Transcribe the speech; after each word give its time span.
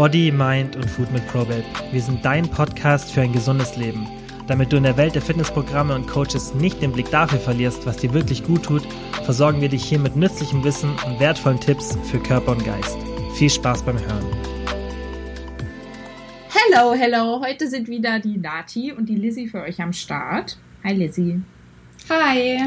Body, 0.00 0.32
Mind 0.32 0.76
und 0.76 0.88
Food 0.88 1.12
mit 1.12 1.26
Probate. 1.26 1.62
Wir 1.92 2.00
sind 2.00 2.24
dein 2.24 2.48
Podcast 2.48 3.12
für 3.12 3.20
ein 3.20 3.34
gesundes 3.34 3.76
Leben. 3.76 4.08
Damit 4.46 4.72
du 4.72 4.78
in 4.78 4.84
der 4.84 4.96
Welt 4.96 5.14
der 5.14 5.20
Fitnessprogramme 5.20 5.94
und 5.94 6.08
Coaches 6.08 6.54
nicht 6.54 6.80
den 6.80 6.92
Blick 6.92 7.10
dafür 7.10 7.38
verlierst, 7.38 7.84
was 7.84 7.98
dir 7.98 8.14
wirklich 8.14 8.42
gut 8.42 8.62
tut, 8.62 8.80
versorgen 9.24 9.60
wir 9.60 9.68
dich 9.68 9.84
hier 9.84 9.98
mit 9.98 10.16
nützlichem 10.16 10.64
Wissen 10.64 10.88
und 11.06 11.20
wertvollen 11.20 11.60
Tipps 11.60 11.98
für 12.10 12.18
Körper 12.18 12.52
und 12.52 12.64
Geist. 12.64 12.96
Viel 13.34 13.50
Spaß 13.50 13.82
beim 13.82 13.98
Hören. 13.98 14.24
Hello, 16.48 16.94
hello. 16.94 17.42
Heute 17.44 17.68
sind 17.68 17.86
wieder 17.86 18.20
die 18.20 18.38
Nati 18.38 18.92
und 18.92 19.06
die 19.06 19.16
Lizzie 19.16 19.48
für 19.48 19.60
euch 19.60 19.82
am 19.82 19.92
Start. 19.92 20.56
Hi 20.82 20.94
Lizzie. 20.94 21.42
Hi. 22.08 22.58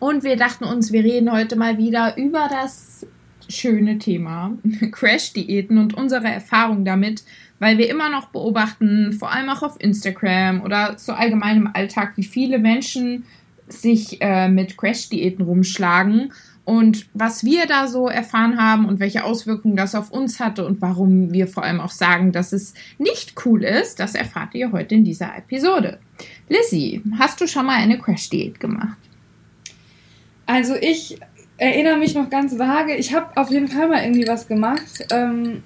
Und 0.00 0.24
wir 0.24 0.34
dachten 0.34 0.64
uns, 0.64 0.90
wir 0.90 1.04
reden 1.04 1.30
heute 1.30 1.54
mal 1.54 1.78
wieder 1.78 2.16
über 2.16 2.48
das 2.50 3.06
schöne 3.50 3.98
Thema 3.98 4.56
Crash-Diäten 4.92 5.78
und 5.78 5.94
unsere 5.94 6.28
Erfahrung 6.28 6.84
damit, 6.84 7.24
weil 7.58 7.78
wir 7.78 7.90
immer 7.90 8.08
noch 8.10 8.26
beobachten, 8.26 9.12
vor 9.12 9.30
allem 9.32 9.48
auch 9.50 9.62
auf 9.62 9.76
Instagram 9.80 10.62
oder 10.62 10.98
so 10.98 11.12
allgemein 11.12 11.56
im 11.56 11.70
Alltag, 11.72 12.12
wie 12.16 12.24
viele 12.24 12.58
Menschen 12.58 13.24
sich 13.68 14.20
äh, 14.20 14.48
mit 14.48 14.76
Crash-Diäten 14.76 15.44
rumschlagen 15.44 16.32
und 16.64 17.06
was 17.14 17.44
wir 17.44 17.66
da 17.66 17.88
so 17.88 18.08
erfahren 18.08 18.58
haben 18.58 18.86
und 18.86 19.00
welche 19.00 19.24
Auswirkungen 19.24 19.76
das 19.76 19.94
auf 19.94 20.10
uns 20.10 20.40
hatte 20.40 20.66
und 20.66 20.80
warum 20.80 21.32
wir 21.32 21.46
vor 21.48 21.64
allem 21.64 21.80
auch 21.80 21.90
sagen, 21.90 22.32
dass 22.32 22.52
es 22.52 22.74
nicht 22.98 23.34
cool 23.44 23.64
ist, 23.64 23.98
das 23.98 24.14
erfahrt 24.14 24.54
ihr 24.54 24.72
heute 24.72 24.94
in 24.94 25.04
dieser 25.04 25.36
Episode. 25.36 25.98
Lizzie, 26.48 27.02
hast 27.18 27.40
du 27.40 27.46
schon 27.46 27.66
mal 27.66 27.76
eine 27.76 27.98
Crash-Diät 27.98 28.60
gemacht? 28.60 28.98
Also 30.46 30.74
ich 30.74 31.18
erinnere 31.60 31.98
mich 31.98 32.14
noch 32.14 32.30
ganz 32.30 32.58
vage. 32.58 32.96
Ich 32.96 33.14
habe 33.14 33.36
auf 33.36 33.50
jeden 33.50 33.68
Fall 33.68 33.88
mal 33.88 34.02
irgendwie 34.02 34.26
was 34.26 34.48
gemacht. 34.48 35.06
Ähm, 35.12 35.62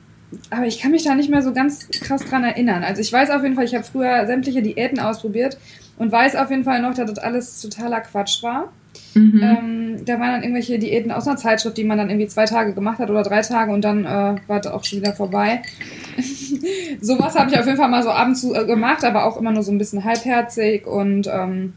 aber 0.50 0.66
ich 0.66 0.80
kann 0.80 0.90
mich 0.90 1.04
da 1.04 1.14
nicht 1.14 1.30
mehr 1.30 1.42
so 1.42 1.52
ganz 1.52 1.88
krass 1.88 2.24
dran 2.24 2.42
erinnern. 2.42 2.82
Also 2.82 3.00
ich 3.00 3.12
weiß 3.12 3.30
auf 3.30 3.44
jeden 3.44 3.54
Fall, 3.54 3.64
ich 3.64 3.74
habe 3.74 3.84
früher 3.84 4.26
sämtliche 4.26 4.62
Diäten 4.62 4.98
ausprobiert 4.98 5.56
und 5.96 6.10
weiß 6.10 6.34
auf 6.34 6.50
jeden 6.50 6.64
Fall 6.64 6.82
noch, 6.82 6.94
dass 6.94 7.12
das 7.12 7.22
alles 7.22 7.62
totaler 7.62 8.00
Quatsch 8.00 8.42
war. 8.42 8.72
Mhm. 9.14 9.40
Ähm, 9.42 10.04
da 10.04 10.14
waren 10.14 10.32
dann 10.32 10.42
irgendwelche 10.42 10.80
Diäten 10.80 11.12
aus 11.12 11.28
einer 11.28 11.36
Zeitschrift, 11.36 11.76
die 11.76 11.84
man 11.84 11.98
dann 11.98 12.10
irgendwie 12.10 12.26
zwei 12.26 12.46
Tage 12.46 12.74
gemacht 12.74 12.98
hat 12.98 13.10
oder 13.10 13.22
drei 13.22 13.42
Tage 13.42 13.72
und 13.72 13.82
dann 13.82 14.04
äh, 14.04 14.36
war 14.48 14.60
das 14.60 14.72
auch 14.72 14.82
schon 14.82 14.98
wieder 14.98 15.12
vorbei. 15.12 15.62
Sowas 17.00 17.36
habe 17.36 17.50
ich 17.50 17.58
auf 17.58 17.66
jeden 17.66 17.78
Fall 17.78 17.88
mal 17.88 18.02
so 18.02 18.10
ab 18.10 18.26
und 18.26 18.34
zu 18.34 18.52
äh, 18.52 18.64
gemacht, 18.66 19.04
aber 19.04 19.26
auch 19.26 19.36
immer 19.36 19.52
nur 19.52 19.62
so 19.62 19.70
ein 19.70 19.78
bisschen 19.78 20.02
halbherzig 20.02 20.88
und 20.88 21.28
ähm, 21.32 21.74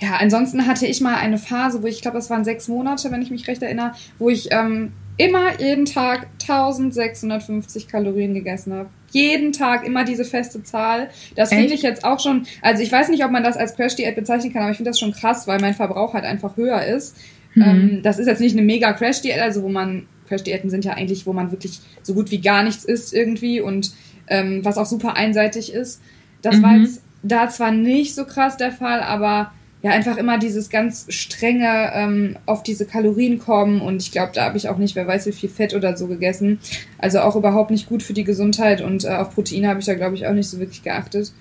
ja, 0.00 0.16
ansonsten 0.16 0.66
hatte 0.66 0.86
ich 0.86 1.00
mal 1.00 1.16
eine 1.16 1.38
Phase, 1.38 1.82
wo 1.82 1.86
ich 1.86 2.00
glaube, 2.00 2.16
das 2.16 2.30
waren 2.30 2.44
sechs 2.44 2.68
Monate, 2.68 3.10
wenn 3.10 3.20
ich 3.20 3.30
mich 3.30 3.46
recht 3.46 3.62
erinnere, 3.62 3.92
wo 4.18 4.30
ich 4.30 4.48
ähm, 4.50 4.92
immer 5.18 5.60
jeden 5.60 5.84
Tag 5.84 6.28
1650 6.40 7.86
Kalorien 7.86 8.32
gegessen 8.32 8.72
habe. 8.72 8.88
Jeden 9.10 9.52
Tag 9.52 9.84
immer 9.84 10.04
diese 10.04 10.24
feste 10.24 10.62
Zahl. 10.62 11.10
Das 11.36 11.50
finde 11.50 11.74
ich 11.74 11.82
jetzt 11.82 12.04
auch 12.04 12.20
schon, 12.20 12.46
also 12.62 12.82
ich 12.82 12.90
weiß 12.90 13.08
nicht, 13.10 13.24
ob 13.24 13.30
man 13.30 13.42
das 13.42 13.56
als 13.56 13.76
Crash-Diät 13.76 14.14
bezeichnen 14.14 14.52
kann, 14.52 14.62
aber 14.62 14.70
ich 14.70 14.78
finde 14.78 14.90
das 14.90 14.98
schon 14.98 15.12
krass, 15.12 15.46
weil 15.46 15.60
mein 15.60 15.74
Verbrauch 15.74 16.14
halt 16.14 16.24
einfach 16.24 16.56
höher 16.56 16.82
ist. 16.84 17.16
Mhm. 17.54 17.62
Ähm, 17.62 18.00
das 18.02 18.18
ist 18.18 18.26
jetzt 18.26 18.40
nicht 18.40 18.56
eine 18.56 18.62
mega 18.62 18.92
Crash-Diät, 18.92 19.40
also 19.40 19.62
wo 19.62 19.68
man, 19.68 20.06
Crash-Diäten 20.28 20.70
sind 20.70 20.84
ja 20.86 20.94
eigentlich, 20.94 21.26
wo 21.26 21.34
man 21.34 21.50
wirklich 21.50 21.80
so 22.02 22.14
gut 22.14 22.30
wie 22.30 22.40
gar 22.40 22.62
nichts 22.62 22.84
isst 22.84 23.12
irgendwie 23.12 23.60
und 23.60 23.92
ähm, 24.28 24.64
was 24.64 24.78
auch 24.78 24.86
super 24.86 25.16
einseitig 25.16 25.74
ist. 25.74 26.00
Das 26.40 26.56
mhm. 26.56 26.62
war 26.62 26.76
jetzt 26.76 27.02
da 27.22 27.48
zwar 27.50 27.72
nicht 27.72 28.14
so 28.14 28.24
krass 28.24 28.56
der 28.56 28.72
Fall, 28.72 29.00
aber 29.00 29.52
ja 29.82 29.90
einfach 29.92 30.16
immer 30.16 30.38
dieses 30.38 30.68
ganz 30.68 31.06
strenge 31.08 31.90
ähm, 31.94 32.36
auf 32.46 32.62
diese 32.62 32.86
Kalorien 32.86 33.38
kommen. 33.38 33.80
Und 33.80 34.02
ich 34.02 34.12
glaube, 34.12 34.32
da 34.34 34.44
habe 34.44 34.56
ich 34.56 34.68
auch 34.68 34.76
nicht, 34.76 34.94
wer 34.94 35.06
weiß 35.06 35.26
wie 35.26 35.32
viel 35.32 35.48
Fett 35.48 35.74
oder 35.74 35.96
so 35.96 36.06
gegessen. 36.06 36.58
Also 36.98 37.20
auch 37.20 37.36
überhaupt 37.36 37.70
nicht 37.70 37.88
gut 37.88 38.02
für 38.02 38.12
die 38.12 38.24
Gesundheit. 38.24 38.82
Und 38.82 39.04
äh, 39.04 39.08
auf 39.08 39.34
Proteine 39.34 39.68
habe 39.68 39.80
ich 39.80 39.86
da 39.86 39.94
glaube 39.94 40.14
ich 40.14 40.26
auch 40.26 40.34
nicht 40.34 40.48
so 40.48 40.58
wirklich 40.58 40.82
geachtet. 40.82 41.32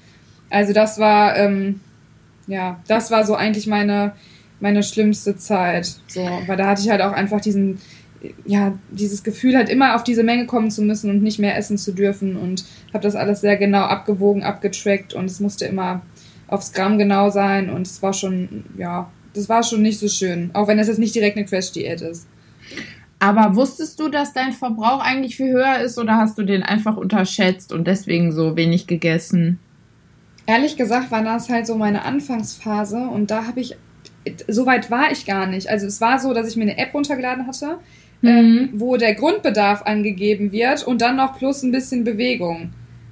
Also 0.49 0.73
das 0.73 0.99
war 0.99 1.37
ähm, 1.37 1.81
ja, 2.47 2.79
das 2.87 3.11
war 3.11 3.25
so 3.25 3.35
eigentlich 3.35 3.67
meine 3.67 4.13
meine 4.61 4.83
schlimmste 4.83 5.37
Zeit, 5.37 5.95
so, 6.07 6.27
weil 6.45 6.57
da 6.57 6.67
hatte 6.67 6.81
ich 6.81 6.89
halt 6.89 7.01
auch 7.01 7.13
einfach 7.13 7.39
diesen 7.39 7.79
ja, 8.45 8.77
dieses 8.91 9.23
Gefühl 9.23 9.55
halt 9.55 9.69
immer 9.69 9.95
auf 9.95 10.03
diese 10.03 10.23
Menge 10.23 10.45
kommen 10.45 10.71
zu 10.71 10.81
müssen 10.81 11.09
und 11.09 11.23
nicht 11.23 11.39
mehr 11.39 11.57
essen 11.57 11.77
zu 11.77 11.93
dürfen. 11.93 12.35
Und 12.35 12.65
habe 12.93 13.03
das 13.03 13.15
alles 13.15 13.41
sehr 13.41 13.57
genau 13.57 13.83
abgewogen, 13.83 14.43
abgetrackt. 14.43 15.13
Und 15.13 15.25
es 15.25 15.39
musste 15.39 15.65
immer 15.65 16.01
aufs 16.49 16.73
Gramm 16.73 16.97
genau 16.97 17.29
sein 17.29 17.69
und 17.69 17.87
es 17.87 18.01
war 18.01 18.13
schon, 18.13 18.65
ja, 18.77 19.09
das 19.33 19.49
war 19.49 19.63
schon 19.63 19.81
nicht 19.81 19.99
so 19.99 20.07
schön, 20.07 20.51
auch 20.53 20.67
wenn 20.67 20.79
es 20.79 20.87
jetzt 20.87 20.99
nicht 20.99 21.15
direkt 21.15 21.37
eine 21.37 21.45
Crash-Diät 21.45 22.01
ist. 22.01 22.27
Aber 23.19 23.55
wusstest 23.55 23.99
du, 23.99 24.07
dass 24.07 24.33
dein 24.33 24.53
Verbrauch 24.53 25.01
eigentlich 25.01 25.35
viel 25.35 25.51
höher 25.51 25.79
ist 25.79 25.97
oder 25.97 26.15
hast 26.15 26.37
du 26.37 26.43
den 26.43 26.63
einfach 26.63 26.95
unterschätzt 26.95 27.73
und 27.73 27.85
deswegen 27.85 28.31
so 28.31 28.55
wenig 28.55 28.87
gegessen? 28.87 29.59
Ehrlich 30.45 30.77
gesagt 30.77 31.11
war 31.11 31.23
das 31.23 31.49
halt 31.49 31.67
so 31.67 31.75
meine 31.75 32.03
Anfangsphase 32.05 32.97
und 32.97 33.29
da 33.29 33.45
habe 33.45 33.59
ich, 33.59 33.75
so 34.47 34.65
weit 34.65 34.89
war 34.89 35.11
ich 35.11 35.25
gar 35.25 35.47
nicht. 35.47 35.69
Also 35.69 35.85
es 35.85 35.99
war 35.99 36.17
so, 36.17 36.33
dass 36.33 36.47
ich 36.47 36.55
mir 36.55 36.63
eine 36.63 36.77
App 36.77 36.93
runtergeladen 36.93 37.45
hatte, 37.45 37.77
mhm. 38.21 38.29
ähm, 38.29 38.69
wo 38.73 38.95
der 38.95 39.15
Grundbedarf 39.15 39.81
angegeben 39.83 40.51
wird 40.53 40.87
und 40.87 41.01
dann 41.01 41.17
noch 41.17 41.37
plus 41.37 41.61
ein 41.61 41.71
bisschen 41.71 42.05
Bewegung. 42.05 42.71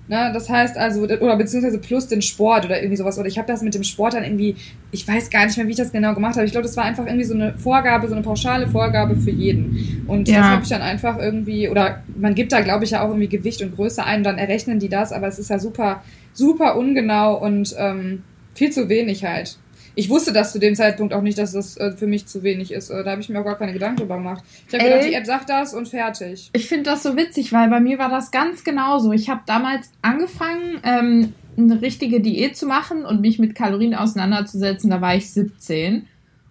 Ne, 0.09 0.31
das 0.33 0.49
heißt 0.49 0.77
also, 0.77 1.01
oder 1.01 1.35
beziehungsweise 1.35 1.79
plus 1.79 2.07
den 2.07 2.21
Sport 2.21 2.63
oder 2.63 2.77
irgendwie 2.77 2.95
sowas. 2.95 3.19
Oder 3.19 3.27
ich 3.27 3.37
habe 3.37 3.47
das 3.47 3.61
mit 3.61 3.75
dem 3.75 3.83
Sport 3.83 4.13
dann 4.13 4.23
irgendwie, 4.23 4.55
ich 4.91 5.05
weiß 5.05 5.29
gar 5.29 5.45
nicht 5.45 5.57
mehr, 5.57 5.67
wie 5.67 5.71
ich 5.71 5.77
das 5.77 5.91
genau 5.91 6.13
gemacht 6.13 6.35
habe. 6.35 6.45
Ich 6.45 6.53
glaube, 6.53 6.65
das 6.65 6.77
war 6.77 6.85
einfach 6.85 7.05
irgendwie 7.05 7.25
so 7.25 7.33
eine 7.33 7.57
Vorgabe, 7.57 8.07
so 8.07 8.13
eine 8.13 8.23
pauschale 8.23 8.69
Vorgabe 8.69 9.17
für 9.17 9.31
jeden. 9.31 10.05
Und 10.07 10.29
ja. 10.29 10.37
das 10.37 10.45
habe 10.45 10.63
ich 10.63 10.69
dann 10.69 10.81
einfach 10.81 11.19
irgendwie, 11.19 11.67
oder 11.67 12.03
man 12.17 12.35
gibt 12.35 12.53
da, 12.53 12.61
glaube 12.61 12.85
ich, 12.85 12.91
ja 12.91 13.01
auch 13.03 13.09
irgendwie 13.09 13.27
Gewicht 13.27 13.61
und 13.61 13.75
Größe 13.75 14.01
ein, 14.01 14.23
dann 14.23 14.37
errechnen 14.37 14.79
die 14.79 14.87
das, 14.87 15.11
aber 15.11 15.27
es 15.27 15.39
ist 15.39 15.49
ja 15.49 15.59
super, 15.59 16.01
super 16.31 16.77
ungenau 16.77 17.35
und 17.35 17.75
ähm, 17.77 18.23
viel 18.53 18.71
zu 18.71 18.87
wenig 18.87 19.25
halt 19.25 19.57
ich 19.97 20.09
wusste 20.09 20.31
das 20.31 20.51
zu 20.51 20.59
dem 20.59 20.75
Zeitpunkt 20.75 21.11
auch 21.11 21.23
nicht, 21.23 21.39
dass 21.39 21.53
das 21.53 21.75
äh, 21.77 21.91
für 21.91 22.05
mich 22.05 22.27
zu 22.27 22.43
wenig 22.43 22.71
ist. 22.71 22.91
Äh, 22.91 23.03
da 23.03 23.11
habe 23.11 23.21
ich 23.21 23.29
mir 23.29 23.39
auch 23.39 23.43
gar 23.43 23.57
keine 23.57 23.73
Gedanken 23.73 23.97
drüber 23.97 24.17
gemacht. 24.17 24.43
Ich 24.67 24.73
habe 24.75 24.83
gedacht, 24.83 25.05
die 25.05 25.13
App 25.13 25.25
sagt 25.25 25.49
das 25.49 25.73
und 25.73 25.87
fertig. 25.87 26.51
Ich 26.53 26.67
finde 26.67 26.83
das 26.83 27.01
so 27.01 27.17
witzig, 27.17 27.51
weil 27.51 27.67
bei 27.69 27.79
mir 27.79 27.97
war 27.97 28.09
das 28.09 28.29
ganz 28.29 28.63
genauso. 28.63 29.11
Ich 29.11 29.27
habe 29.27 29.41
damals 29.47 29.89
angefangen, 30.03 30.79
ähm, 30.83 31.33
eine 31.57 31.81
richtige 31.81 32.21
Diät 32.21 32.55
zu 32.55 32.67
machen 32.67 33.05
und 33.05 33.21
mich 33.21 33.39
mit 33.39 33.55
Kalorien 33.55 33.95
auseinanderzusetzen. 33.95 34.91
Da 34.91 35.01
war 35.01 35.15
ich 35.15 35.31
17. 35.31 36.05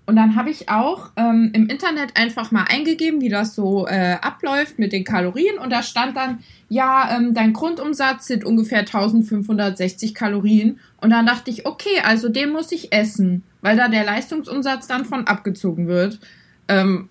Und 0.06 0.14
dann 0.14 0.36
habe 0.36 0.50
ich 0.50 0.68
auch 0.68 1.10
ähm, 1.16 1.50
im 1.52 1.66
Internet 1.66 2.16
einfach 2.16 2.52
mal 2.52 2.64
eingegeben, 2.68 3.20
wie 3.20 3.28
das 3.28 3.56
so 3.56 3.88
äh, 3.88 4.16
abläuft 4.20 4.78
mit 4.78 4.92
den 4.92 5.02
Kalorien. 5.02 5.58
Und 5.58 5.70
da 5.70 5.82
stand 5.82 6.16
dann, 6.16 6.38
ja, 6.68 7.16
ähm, 7.16 7.34
dein 7.34 7.52
Grundumsatz 7.52 8.28
sind 8.28 8.44
ungefähr 8.44 8.80
1560 8.80 10.14
Kalorien. 10.14 10.78
Und 11.00 11.10
dann 11.10 11.26
dachte 11.26 11.50
ich, 11.50 11.66
okay, 11.66 12.00
also 12.04 12.28
den 12.28 12.50
muss 12.50 12.70
ich 12.70 12.92
essen, 12.92 13.42
weil 13.62 13.76
da 13.76 13.88
der 13.88 14.04
Leistungsumsatz 14.04 14.86
dann 14.86 15.04
von 15.04 15.26
abgezogen 15.26 15.88
wird. 15.88 16.20
Ähm, 16.68 17.08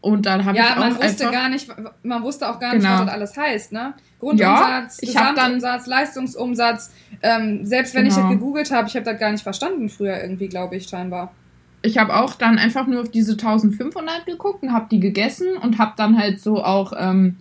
und 0.00 0.24
dann 0.24 0.44
habe 0.44 0.56
ja, 0.56 0.64
ich 0.64 0.70
auch 0.70 0.76
man 0.76 0.96
wusste 0.96 1.26
einfach, 1.26 1.32
gar 1.32 1.48
nicht, 1.48 1.68
man 2.04 2.22
wusste 2.22 2.48
auch 2.48 2.60
gar 2.60 2.74
nicht, 2.74 2.82
genau. 2.82 3.00
was 3.00 3.06
das 3.06 3.14
alles 3.14 3.36
heißt, 3.36 3.72
ne? 3.72 3.94
Grundumsatz, 4.20 5.00
ja, 5.02 5.06
Gesamtumsatz, 5.32 5.84
dann, 5.84 5.90
Leistungsumsatz. 5.90 6.92
Ähm, 7.22 7.66
selbst 7.66 7.94
wenn 7.94 8.04
genau. 8.04 8.16
ich 8.16 8.22
das 8.22 8.30
gegoogelt 8.30 8.70
habe, 8.70 8.86
ich 8.86 8.94
habe 8.94 9.04
das 9.04 9.18
gar 9.18 9.32
nicht 9.32 9.42
verstanden 9.42 9.88
früher 9.88 10.22
irgendwie, 10.22 10.48
glaube 10.48 10.76
ich, 10.76 10.88
scheinbar 10.88 11.34
ich 11.82 11.98
habe 11.98 12.16
auch 12.16 12.34
dann 12.34 12.58
einfach 12.58 12.86
nur 12.86 13.02
auf 13.02 13.10
diese 13.10 13.32
1500 13.32 14.26
geguckt 14.26 14.62
und 14.62 14.72
habe 14.72 14.88
die 14.90 15.00
gegessen 15.00 15.56
und 15.56 15.78
habe 15.78 15.92
dann 15.96 16.18
halt 16.18 16.40
so 16.40 16.62
auch 16.62 16.92
ähm, 16.96 17.36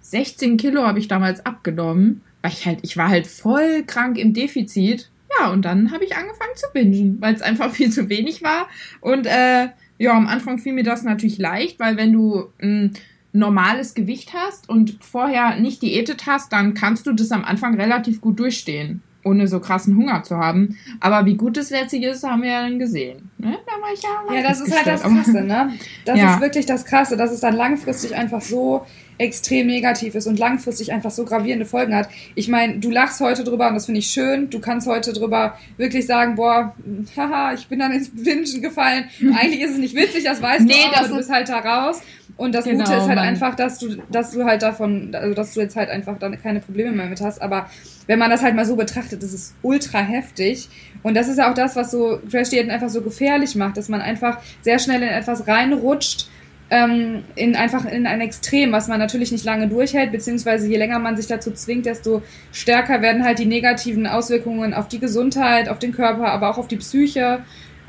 16 0.00 0.56
Kilo 0.56 0.86
habe 0.86 0.98
ich 0.98 1.08
damals 1.08 1.44
abgenommen, 1.46 2.22
weil 2.42 2.52
ich 2.52 2.66
halt, 2.66 2.80
ich 2.82 2.96
war 2.96 3.08
halt 3.08 3.26
voll 3.26 3.84
krank 3.86 4.18
im 4.18 4.34
Defizit. 4.34 5.08
Ja, 5.38 5.50
und 5.50 5.64
dann 5.64 5.92
habe 5.92 6.04
ich 6.04 6.16
angefangen 6.16 6.54
zu 6.56 6.66
bingen, 6.74 7.16
weil 7.20 7.34
es 7.34 7.40
einfach 7.40 7.70
viel 7.74 7.90
zu 7.90 8.08
wenig 8.08 8.42
war. 8.42 8.68
Und 9.00 9.26
äh, 9.26 9.68
ja, 9.98 10.12
am 10.12 10.26
Anfang 10.26 10.58
fiel 10.58 10.74
mir 10.74 10.84
das 10.84 11.02
natürlich 11.02 11.38
leicht, 11.38 11.80
weil 11.80 11.96
wenn 11.96 12.12
du 12.12 12.48
ein 12.60 12.92
normales 13.32 13.94
Gewicht 13.94 14.34
hast 14.34 14.68
und 14.68 14.98
vorher 15.00 15.58
nicht 15.58 15.80
diätet 15.80 16.26
hast, 16.26 16.52
dann 16.52 16.74
kannst 16.74 17.06
du 17.06 17.12
das 17.14 17.32
am 17.32 17.44
Anfang 17.44 17.80
relativ 17.80 18.20
gut 18.20 18.38
durchstehen 18.38 19.02
ohne 19.24 19.48
so 19.48 19.60
krassen 19.60 19.96
Hunger 19.96 20.22
zu 20.22 20.36
haben. 20.36 20.76
Aber 21.00 21.26
wie 21.26 21.36
gut 21.36 21.56
es 21.56 21.70
letztlich 21.70 22.02
ist, 22.04 22.24
haben 22.24 22.42
wir 22.42 22.50
ja 22.50 22.62
dann 22.62 22.78
gesehen. 22.78 23.30
Ne? 23.38 23.58
Da 23.66 23.80
war 23.80 23.92
ich 23.92 24.02
ja 24.02 24.34
Ja, 24.34 24.42
das 24.42 24.60
ist 24.60 24.74
halt 24.74 24.86
das 24.86 25.02
Krasse, 25.02 25.42
ne? 25.42 25.72
Das 26.04 26.18
ja. 26.18 26.34
ist 26.34 26.40
wirklich 26.40 26.66
das 26.66 26.84
Krasse, 26.84 27.16
dass 27.16 27.30
es 27.30 27.40
dann 27.40 27.54
langfristig 27.54 28.14
einfach 28.16 28.40
so 28.40 28.84
extrem 29.18 29.66
negativ 29.66 30.14
ist 30.14 30.26
und 30.26 30.38
langfristig 30.38 30.92
einfach 30.92 31.10
so 31.10 31.24
gravierende 31.24 31.66
Folgen 31.66 31.94
hat. 31.94 32.08
Ich 32.34 32.48
meine, 32.48 32.78
du 32.78 32.90
lachst 32.90 33.20
heute 33.20 33.44
drüber 33.44 33.68
und 33.68 33.74
das 33.74 33.86
finde 33.86 34.00
ich 34.00 34.08
schön. 34.08 34.50
Du 34.50 34.60
kannst 34.60 34.86
heute 34.86 35.12
drüber 35.12 35.58
wirklich 35.76 36.06
sagen, 36.06 36.34
boah, 36.34 36.74
haha, 37.16 37.54
ich 37.54 37.68
bin 37.68 37.78
dann 37.78 37.92
ins 37.92 38.10
Wünschen 38.14 38.62
gefallen. 38.62 39.04
Eigentlich 39.20 39.60
ist 39.60 39.72
es 39.72 39.78
nicht 39.78 39.94
witzig, 39.94 40.24
das 40.24 40.42
weißt 40.42 40.64
nee, 40.64 40.72
du, 40.72 40.90
auch, 40.90 40.98
aber 40.98 41.08
du 41.08 41.16
bist 41.16 41.30
halt 41.30 41.48
da 41.48 41.58
raus. 41.58 42.02
Und 42.36 42.54
das 42.54 42.64
genau, 42.64 42.84
Gute 42.84 42.96
ist 42.96 43.06
halt 43.06 43.16
Mann. 43.16 43.28
einfach, 43.28 43.54
dass 43.54 43.78
du, 43.78 43.96
dass 44.10 44.32
du 44.32 44.44
halt 44.44 44.62
davon, 44.62 45.14
also 45.14 45.34
dass 45.34 45.54
du 45.54 45.60
jetzt 45.60 45.76
halt 45.76 45.90
einfach 45.90 46.18
dann 46.18 46.40
keine 46.40 46.60
Probleme 46.60 46.92
mehr 46.92 47.06
mit 47.06 47.20
hast. 47.20 47.42
Aber 47.42 47.68
wenn 48.06 48.18
man 48.18 48.30
das 48.30 48.42
halt 48.42 48.54
mal 48.54 48.64
so 48.64 48.76
betrachtet, 48.76 49.22
das 49.22 49.32
ist 49.32 49.54
ultra 49.62 49.98
heftig. 49.98 50.68
Und 51.02 51.14
das 51.14 51.28
ist 51.28 51.38
ja 51.38 51.50
auch 51.50 51.54
das, 51.54 51.76
was 51.76 51.90
so 51.90 52.20
Crash-Diäten 52.30 52.70
einfach 52.70 52.88
so 52.88 53.02
gefährlich 53.02 53.54
macht, 53.54 53.76
dass 53.76 53.88
man 53.88 54.00
einfach 54.00 54.38
sehr 54.62 54.78
schnell 54.78 55.02
in 55.02 55.08
etwas 55.08 55.46
reinrutscht, 55.46 56.28
ähm, 56.72 57.24
in 57.34 57.54
einfach 57.54 57.84
in 57.84 58.06
ein 58.06 58.22
Extrem, 58.22 58.72
was 58.72 58.88
man 58.88 58.98
natürlich 58.98 59.30
nicht 59.30 59.44
lange 59.44 59.68
durchhält, 59.68 60.10
beziehungsweise 60.10 60.66
je 60.66 60.78
länger 60.78 60.98
man 60.98 61.18
sich 61.18 61.26
dazu 61.26 61.52
zwingt, 61.52 61.84
desto 61.84 62.22
stärker 62.50 63.02
werden 63.02 63.24
halt 63.24 63.38
die 63.38 63.44
negativen 63.44 64.06
Auswirkungen 64.06 64.72
auf 64.72 64.88
die 64.88 64.98
Gesundheit, 64.98 65.68
auf 65.68 65.78
den 65.78 65.92
Körper, 65.92 66.32
aber 66.32 66.48
auch 66.48 66.56
auf 66.56 66.68
die 66.68 66.78
Psyche. 66.78 67.40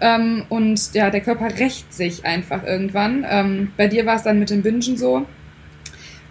Ähm, 0.01 0.44
und 0.50 0.94
ja, 0.94 1.09
der 1.09 1.21
Körper 1.21 1.59
rächt 1.59 1.94
sich 1.94 2.25
einfach 2.25 2.65
irgendwann. 2.65 3.25
Ähm, 3.30 3.71
bei 3.77 3.88
dir 3.88 4.06
war 4.06 4.18
es 4.18 4.24
dann 4.24 4.38
mit 4.38 4.50
dem 4.50 4.63
Bingen 4.63 4.97
so. 4.97 5.25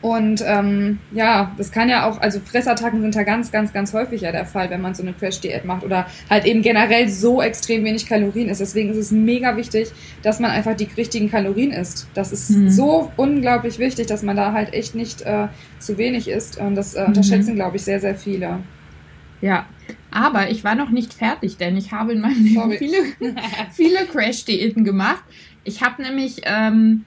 Und 0.03 0.43
ähm, 0.45 0.99
ja, 1.13 1.55
das 1.57 1.71
kann 1.71 1.89
ja 1.89 2.09
auch, 2.09 2.21
also 2.21 2.41
Fressattacken 2.41 3.01
sind 3.01 3.15
ja 3.15 3.23
ganz, 3.23 3.53
ganz, 3.53 3.73
ganz 3.73 3.93
häufig 3.93 4.23
ja 4.23 4.33
der 4.33 4.45
Fall, 4.45 4.69
wenn 4.69 4.81
man 4.81 4.97
so 4.97 5.03
eine 5.05 5.13
Crash-Diät 5.13 5.65
macht 5.65 5.85
oder 5.85 6.09
halt 6.29 6.45
eben 6.45 6.61
generell 6.61 7.09
so 7.09 7.41
extrem 7.41 7.85
wenig 7.85 8.07
Kalorien 8.07 8.49
ist. 8.49 8.61
Deswegen 8.61 8.91
ist 8.91 8.97
es 8.97 9.13
mega 9.13 9.57
wichtig, 9.57 9.93
dass 10.23 10.41
man 10.41 10.51
einfach 10.51 10.75
die 10.75 10.89
richtigen 10.97 11.31
Kalorien 11.31 11.71
isst. 11.71 12.09
Das 12.15 12.33
ist 12.33 12.51
mhm. 12.51 12.69
so 12.69 13.13
unglaublich 13.17 13.79
wichtig, 13.79 14.09
dass 14.09 14.25
man 14.25 14.37
da 14.37 14.53
halt 14.53 14.75
echt 14.75 14.97
nicht 14.97 15.23
äh, 15.23 15.47
zu 15.79 15.97
wenig 15.99 16.27
isst. 16.27 16.59
Und 16.59 16.75
das 16.75 16.95
äh, 16.95 17.05
unterschätzen, 17.07 17.53
mhm. 17.53 17.57
glaube 17.57 17.77
ich, 17.77 17.83
sehr, 17.85 18.01
sehr 18.01 18.17
viele. 18.17 18.59
Ja, 19.41 19.67
aber 20.11 20.51
ich 20.51 20.65
war 20.65 20.75
noch 20.75 20.91
nicht 20.91 21.15
fertig, 21.15 21.59
denn 21.59 21.77
ich 21.77 21.93
habe 21.93 22.13
in 22.13 22.21
meinem 22.21 22.45
Leben 22.45 22.73
viele, 22.73 22.97
viele 23.73 24.05
Crash-Diäten 24.07 24.83
gemacht. 24.83 25.23
Ich 25.65 25.81
habe 25.81 26.03
nämlich 26.03 26.43
ähm, 26.45 27.05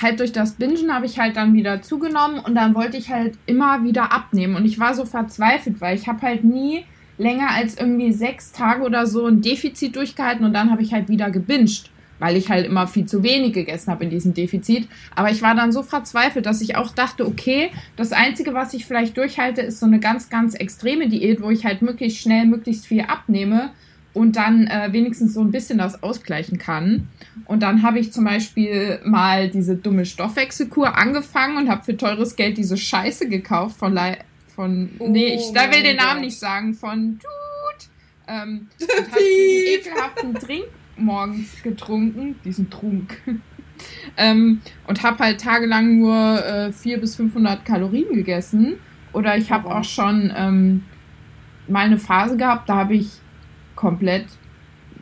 halt 0.00 0.20
durch 0.20 0.32
das 0.32 0.52
Bingen 0.52 0.92
habe 0.92 1.06
ich 1.06 1.18
halt 1.18 1.36
dann 1.36 1.54
wieder 1.54 1.82
zugenommen 1.82 2.38
und 2.38 2.54
dann 2.54 2.74
wollte 2.74 2.96
ich 2.96 3.10
halt 3.10 3.38
immer 3.46 3.82
wieder 3.82 4.12
abnehmen. 4.12 4.56
Und 4.56 4.64
ich 4.64 4.78
war 4.78 4.94
so 4.94 5.04
verzweifelt, 5.04 5.80
weil 5.80 5.96
ich 5.96 6.06
habe 6.06 6.22
halt 6.22 6.44
nie 6.44 6.84
länger 7.18 7.50
als 7.50 7.78
irgendwie 7.78 8.12
sechs 8.12 8.52
Tage 8.52 8.82
oder 8.82 9.06
so 9.06 9.26
ein 9.26 9.40
Defizit 9.40 9.96
durchgehalten 9.96 10.44
und 10.44 10.52
dann 10.52 10.70
habe 10.70 10.82
ich 10.82 10.92
halt 10.92 11.08
wieder 11.08 11.30
gebinged, 11.30 11.90
weil 12.18 12.36
ich 12.36 12.50
halt 12.50 12.66
immer 12.66 12.86
viel 12.86 13.06
zu 13.06 13.22
wenig 13.22 13.54
gegessen 13.54 13.90
habe 13.90 14.04
in 14.04 14.10
diesem 14.10 14.34
Defizit. 14.34 14.86
Aber 15.14 15.30
ich 15.30 15.40
war 15.40 15.54
dann 15.54 15.72
so 15.72 15.82
verzweifelt, 15.82 16.44
dass 16.44 16.60
ich 16.60 16.76
auch 16.76 16.90
dachte, 16.90 17.26
okay, 17.26 17.70
das 17.96 18.12
Einzige, 18.12 18.52
was 18.52 18.74
ich 18.74 18.84
vielleicht 18.84 19.16
durchhalte, 19.16 19.62
ist 19.62 19.80
so 19.80 19.86
eine 19.86 19.98
ganz, 19.98 20.28
ganz 20.28 20.54
extreme 20.54 21.08
Diät, 21.08 21.40
wo 21.40 21.48
ich 21.48 21.64
halt 21.64 21.80
möglichst 21.80 22.20
schnell 22.20 22.44
möglichst 22.44 22.86
viel 22.86 23.02
abnehme 23.02 23.70
und 24.16 24.36
dann 24.36 24.66
äh, 24.66 24.94
wenigstens 24.94 25.34
so 25.34 25.42
ein 25.42 25.50
bisschen 25.50 25.76
das 25.76 26.02
ausgleichen 26.02 26.56
kann. 26.56 27.08
Und 27.44 27.62
dann 27.62 27.82
habe 27.82 27.98
ich 27.98 28.14
zum 28.14 28.24
Beispiel 28.24 28.98
mal 29.04 29.50
diese 29.50 29.76
dumme 29.76 30.06
Stoffwechselkur 30.06 30.96
angefangen 30.96 31.58
und 31.58 31.68
habe 31.68 31.84
für 31.84 31.98
teures 31.98 32.34
Geld 32.34 32.56
diese 32.56 32.78
Scheiße 32.78 33.28
gekauft 33.28 33.76
von, 33.76 33.92
Le 33.92 34.16
von 34.54 34.88
oh, 35.00 35.08
nee, 35.08 35.34
ich 35.34 35.52
da 35.52 35.70
will 35.70 35.82
den 35.82 35.96
Namen 35.96 36.22
nicht 36.22 36.38
sagen, 36.38 36.72
von 36.72 37.18
Tut. 37.18 37.88
Ähm, 38.26 38.68
und 38.80 38.88
habe 38.88 39.20
diesen 39.20 39.92
ekelhaften 39.92 40.34
Trink 40.34 40.64
morgens 40.96 41.62
getrunken, 41.62 42.36
diesen 42.42 42.70
Trunk. 42.70 43.20
ähm, 44.16 44.62
und 44.86 45.02
habe 45.02 45.18
halt 45.18 45.42
tagelang 45.42 45.98
nur 45.98 46.42
äh, 46.42 46.72
400 46.72 47.00
bis 47.02 47.16
500 47.16 47.66
Kalorien 47.66 48.14
gegessen. 48.14 48.78
Oder 49.12 49.36
ich 49.36 49.52
habe 49.52 49.68
auch 49.68 49.84
schon 49.84 50.32
ähm, 50.34 50.84
mal 51.68 51.84
eine 51.84 51.98
Phase 51.98 52.38
gehabt, 52.38 52.70
da 52.70 52.76
habe 52.76 52.94
ich 52.94 53.20
komplett 53.76 54.26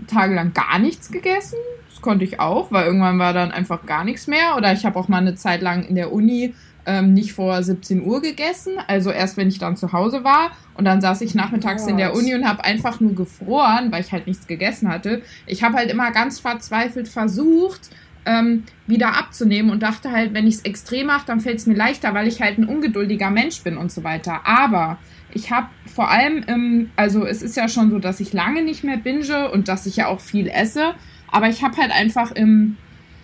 tagelang 0.06 0.52
gar 0.52 0.78
nichts 0.78 1.10
gegessen. 1.10 1.58
Das 1.88 2.02
konnte 2.02 2.24
ich 2.24 2.40
auch, 2.40 2.70
weil 2.72 2.86
irgendwann 2.86 3.18
war 3.18 3.32
dann 3.32 3.52
einfach 3.52 3.86
gar 3.86 4.04
nichts 4.04 4.26
mehr. 4.26 4.56
Oder 4.56 4.72
ich 4.72 4.84
habe 4.84 4.98
auch 4.98 5.08
mal 5.08 5.18
eine 5.18 5.34
Zeit 5.34 5.62
lang 5.62 5.84
in 5.84 5.94
der 5.94 6.12
Uni 6.12 6.54
ähm, 6.86 7.14
nicht 7.14 7.32
vor 7.32 7.62
17 7.62 8.04
Uhr 8.04 8.20
gegessen. 8.20 8.74
Also 8.86 9.10
erst 9.10 9.36
wenn 9.36 9.48
ich 9.48 9.58
dann 9.58 9.76
zu 9.76 9.92
Hause 9.92 10.24
war. 10.24 10.50
Und 10.74 10.84
dann 10.84 11.00
saß 11.00 11.20
ich 11.20 11.34
nachmittags 11.34 11.84
oh 11.86 11.88
in 11.88 11.96
der 11.96 12.14
Uni 12.14 12.34
und 12.34 12.46
habe 12.46 12.64
einfach 12.64 13.00
nur 13.00 13.14
gefroren, 13.14 13.92
weil 13.92 14.02
ich 14.02 14.12
halt 14.12 14.26
nichts 14.26 14.46
gegessen 14.46 14.88
hatte. 14.88 15.22
Ich 15.46 15.62
habe 15.62 15.76
halt 15.76 15.90
immer 15.90 16.10
ganz 16.10 16.40
verzweifelt 16.40 17.08
versucht, 17.08 17.90
ähm, 18.26 18.64
wieder 18.86 19.16
abzunehmen 19.16 19.70
und 19.70 19.82
dachte 19.82 20.10
halt, 20.10 20.34
wenn 20.34 20.46
ich 20.46 20.56
es 20.56 20.60
extrem 20.62 21.08
mache, 21.08 21.26
dann 21.26 21.40
fällt 21.40 21.58
es 21.58 21.66
mir 21.66 21.74
leichter, 21.74 22.14
weil 22.14 22.26
ich 22.26 22.40
halt 22.40 22.58
ein 22.58 22.64
ungeduldiger 22.64 23.30
Mensch 23.30 23.62
bin 23.62 23.76
und 23.76 23.92
so 23.92 24.02
weiter. 24.02 24.40
Aber 24.44 24.98
ich 25.32 25.50
habe 25.50 25.68
vor 25.94 26.10
allem, 26.10 26.42
im, 26.48 26.90
also 26.96 27.24
es 27.24 27.40
ist 27.40 27.56
ja 27.56 27.68
schon 27.68 27.90
so, 27.90 28.00
dass 28.00 28.18
ich 28.18 28.32
lange 28.32 28.62
nicht 28.62 28.82
mehr 28.82 28.96
binge 28.96 29.50
und 29.52 29.68
dass 29.68 29.86
ich 29.86 29.94
ja 29.94 30.08
auch 30.08 30.20
viel 30.20 30.48
esse, 30.48 30.94
aber 31.28 31.48
ich 31.48 31.62
habe 31.62 31.76
halt 31.76 31.92
einfach 31.92 32.32
im 32.32 32.76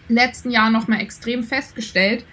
letzten 0.08 0.50
Jahr 0.50 0.70
nochmal 0.70 1.00
extrem 1.00 1.42
festgestellt, 1.42 2.24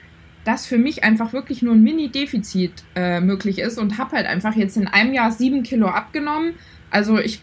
dass 0.44 0.68
für 0.68 0.78
mich 0.78 1.04
einfach 1.04 1.34
wirklich 1.34 1.64
nur 1.64 1.74
ein 1.74 1.82
Mini-Defizit 1.82 2.84
äh, 2.96 3.20
möglich 3.20 3.58
ist 3.58 3.80
und 3.80 3.98
habe 3.98 4.16
halt 4.16 4.28
einfach 4.28 4.56
jetzt 4.56 4.78
in 4.78 4.88
einem 4.88 5.12
Jahr 5.12 5.32
sieben 5.32 5.64
Kilo 5.64 5.88
abgenommen. 5.88 6.54
Also 6.92 7.18
ich 7.18 7.42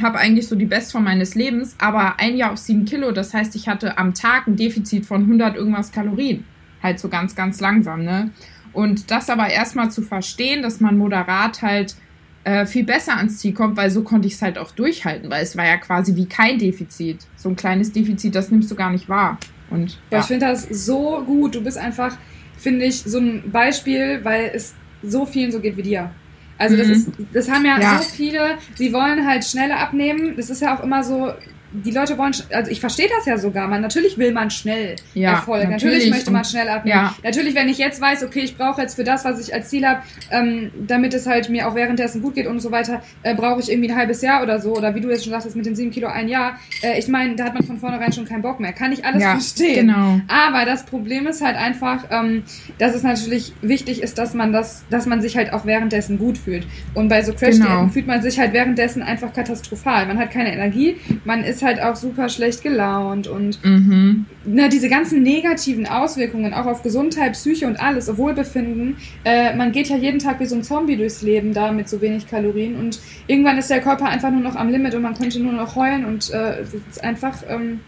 habe 0.00 0.18
eigentlich 0.18 0.46
so 0.46 0.54
die 0.54 0.66
Bestform 0.66 1.04
meines 1.04 1.34
Lebens, 1.34 1.76
aber 1.78 2.20
ein 2.20 2.36
Jahr 2.36 2.52
auf 2.52 2.58
sieben 2.58 2.84
Kilo, 2.84 3.10
das 3.12 3.32
heißt, 3.32 3.56
ich 3.56 3.68
hatte 3.68 3.96
am 3.96 4.12
Tag 4.12 4.46
ein 4.46 4.56
Defizit 4.56 5.06
von 5.06 5.22
100 5.22 5.56
irgendwas 5.56 5.92
Kalorien. 5.92 6.44
Halt 6.82 7.00
so 7.00 7.08
ganz, 7.08 7.34
ganz 7.34 7.60
langsam, 7.60 8.04
ne? 8.04 8.30
Und 8.74 9.10
das 9.10 9.30
aber 9.30 9.48
erstmal 9.48 9.90
zu 9.90 10.02
verstehen, 10.02 10.60
dass 10.60 10.80
man 10.80 10.98
moderat 10.98 11.62
halt 11.62 11.96
äh, 12.44 12.66
viel 12.66 12.84
besser 12.84 13.16
ans 13.16 13.38
Ziel 13.38 13.52
kommt, 13.52 13.76
weil 13.76 13.90
so 13.90 14.02
konnte 14.02 14.28
ich 14.28 14.34
es 14.34 14.42
halt 14.42 14.58
auch 14.58 14.70
durchhalten, 14.70 15.30
weil 15.30 15.42
es 15.42 15.56
war 15.56 15.66
ja 15.66 15.76
quasi 15.78 16.14
wie 16.14 16.26
kein 16.26 16.58
Defizit. 16.58 17.18
So 17.36 17.48
ein 17.48 17.56
kleines 17.56 17.92
Defizit, 17.92 18.34
das 18.34 18.50
nimmst 18.50 18.70
du 18.70 18.74
gar 18.74 18.90
nicht 18.90 19.08
wahr. 19.08 19.38
Und 19.70 19.98
ja. 20.10 20.20
ich 20.20 20.26
finde 20.26 20.46
das 20.46 20.62
so 20.64 21.22
gut. 21.24 21.54
Du 21.54 21.62
bist 21.62 21.78
einfach, 21.78 22.16
finde 22.56 22.84
ich, 22.84 22.98
so 22.98 23.18
ein 23.18 23.50
Beispiel, 23.50 24.20
weil 24.22 24.50
es 24.54 24.74
so 25.02 25.26
vielen 25.26 25.52
so 25.52 25.60
geht 25.60 25.76
wie 25.76 25.82
dir. 25.82 26.10
Also 26.56 26.76
das 26.76 26.86
mhm. 26.86 26.92
ist, 26.92 27.08
das 27.32 27.50
haben 27.50 27.64
ja, 27.64 27.80
ja, 27.80 27.98
so 27.98 28.08
viele, 28.08 28.58
sie 28.74 28.92
wollen 28.92 29.26
halt 29.26 29.44
schneller 29.44 29.78
abnehmen. 29.78 30.34
Das 30.36 30.50
ist 30.50 30.62
ja 30.62 30.76
auch 30.76 30.82
immer 30.82 31.02
so, 31.02 31.32
die 31.74 31.90
Leute 31.90 32.16
wollen, 32.16 32.32
also 32.52 32.70
ich 32.70 32.78
verstehe 32.78 33.08
das 33.16 33.26
ja 33.26 33.36
sogar, 33.36 33.66
man, 33.66 33.80
natürlich 33.80 34.16
will 34.16 34.32
man 34.32 34.50
schnell 34.50 34.94
ja, 35.12 35.32
Erfolg, 35.32 35.68
natürlich, 35.68 35.82
natürlich 35.82 36.10
möchte 36.10 36.30
man 36.30 36.44
schnell 36.44 36.68
abnehmen. 36.68 36.96
Ja. 36.96 37.14
Natürlich, 37.24 37.56
wenn 37.56 37.68
ich 37.68 37.78
jetzt 37.78 38.00
weiß, 38.00 38.22
okay, 38.22 38.40
ich 38.40 38.56
brauche 38.56 38.80
jetzt 38.80 38.94
für 38.94 39.02
das, 39.02 39.24
was 39.24 39.40
ich 39.40 39.52
als 39.52 39.70
Ziel 39.70 39.84
habe, 39.84 40.02
ähm, 40.30 40.70
damit 40.86 41.14
es 41.14 41.26
halt 41.26 41.50
mir 41.50 41.68
auch 41.68 41.74
währenddessen 41.74 42.22
gut 42.22 42.34
geht 42.36 42.46
und 42.46 42.60
so 42.60 42.70
weiter, 42.70 43.02
äh, 43.24 43.34
brauche 43.34 43.60
ich 43.60 43.72
irgendwie 43.72 43.90
ein 43.90 43.96
halbes 43.96 44.22
Jahr 44.22 44.42
oder 44.42 44.60
so, 44.60 44.76
oder 44.76 44.94
wie 44.94 45.00
du 45.00 45.10
jetzt 45.10 45.24
schon 45.24 45.32
sagtest, 45.32 45.56
mit 45.56 45.66
den 45.66 45.74
sieben 45.74 45.90
Kilo 45.90 46.06
ein 46.06 46.28
Jahr. 46.28 46.60
Äh, 46.80 46.98
ich 46.98 47.08
meine, 47.08 47.34
da 47.34 47.44
hat 47.44 47.54
man 47.54 47.64
von 47.64 47.78
vornherein 47.78 48.12
schon 48.12 48.24
keinen 48.24 48.42
Bock 48.42 48.60
mehr. 48.60 48.72
Kann 48.72 48.92
ich 48.92 49.04
alles 49.04 49.22
ja, 49.22 49.32
verstehen. 49.32 49.88
Genau. 49.88 50.20
Aber 50.28 50.64
das 50.64 50.84
Problem 50.84 51.26
ist 51.26 51.42
halt 51.42 51.56
einfach, 51.56 52.04
ähm, 52.10 52.44
dass 52.78 52.94
es 52.94 53.02
natürlich 53.02 53.52
wichtig 53.62 54.00
ist, 54.00 54.18
dass 54.18 54.32
man 54.32 54.52
das, 54.52 54.84
dass 54.90 55.06
man 55.06 55.20
sich 55.20 55.36
halt 55.36 55.52
auch 55.52 55.66
währenddessen 55.66 56.18
gut 56.18 56.38
fühlt. 56.38 56.66
Und 56.94 57.08
bei 57.08 57.22
so 57.22 57.32
crash 57.32 57.56
genau. 57.56 57.88
fühlt 57.88 58.06
man 58.06 58.22
sich 58.22 58.38
halt 58.38 58.52
währenddessen 58.52 59.02
einfach 59.02 59.32
katastrophal. 59.32 60.06
Man 60.06 60.18
hat 60.18 60.30
keine 60.30 60.52
Energie, 60.52 60.96
man 61.24 61.42
ist 61.42 61.63
halt 61.64 61.82
auch 61.82 61.96
super 61.96 62.28
schlecht 62.28 62.62
gelaunt 62.62 63.26
und 63.26 63.64
mhm. 63.64 64.26
na, 64.44 64.68
diese 64.68 64.88
ganzen 64.88 65.22
negativen 65.22 65.86
Auswirkungen 65.86 66.54
auch 66.54 66.66
auf 66.66 66.82
Gesundheit, 66.82 67.32
Psyche 67.32 67.66
und 67.66 67.80
alles, 67.80 68.16
Wohlbefinden. 68.16 68.96
Äh, 69.24 69.56
man 69.56 69.72
geht 69.72 69.88
ja 69.88 69.96
jeden 69.96 70.18
Tag 70.18 70.38
wie 70.40 70.46
so 70.46 70.54
ein 70.54 70.62
Zombie 70.62 70.96
durchs 70.96 71.22
Leben 71.22 71.52
da 71.52 71.72
mit 71.72 71.88
so 71.88 72.00
wenig 72.00 72.28
Kalorien 72.28 72.76
und 72.76 73.00
irgendwann 73.26 73.58
ist 73.58 73.70
der 73.70 73.80
Körper 73.80 74.06
einfach 74.06 74.30
nur 74.30 74.42
noch 74.42 74.54
am 74.54 74.68
Limit 74.68 74.94
und 74.94 75.02
man 75.02 75.14
könnte 75.14 75.40
nur 75.40 75.52
noch 75.52 75.74
heulen 75.74 76.04
und 76.04 76.30
äh, 76.30 76.60
es 76.60 76.74
ist 76.74 77.02
einfach 77.02 77.38
ähm, 77.48 77.80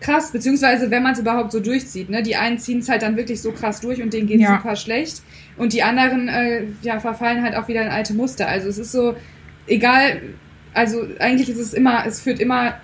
krass, 0.00 0.32
beziehungsweise 0.32 0.90
wenn 0.90 1.02
man 1.02 1.12
es 1.12 1.18
überhaupt 1.18 1.52
so 1.52 1.60
durchzieht. 1.60 2.10
Ne? 2.10 2.22
Die 2.22 2.36
einen 2.36 2.58
ziehen 2.58 2.80
es 2.80 2.88
halt 2.88 3.02
dann 3.02 3.16
wirklich 3.16 3.40
so 3.40 3.52
krass 3.52 3.80
durch 3.80 4.02
und 4.02 4.12
denen 4.12 4.26
geht 4.26 4.40
ja. 4.40 4.56
super 4.56 4.76
schlecht 4.76 5.22
und 5.56 5.72
die 5.72 5.82
anderen 5.82 6.28
äh, 6.28 6.64
ja, 6.82 7.00
verfallen 7.00 7.42
halt 7.42 7.56
auch 7.56 7.68
wieder 7.68 7.82
in 7.82 7.88
alte 7.88 8.14
Muster. 8.14 8.48
Also 8.48 8.68
es 8.68 8.78
ist 8.78 8.92
so, 8.92 9.16
egal, 9.66 10.22
also 10.74 11.06
eigentlich 11.18 11.48
ist 11.48 11.58
es 11.58 11.74
immer, 11.74 12.04
es 12.06 12.20
führt 12.20 12.38
immer 12.38 12.74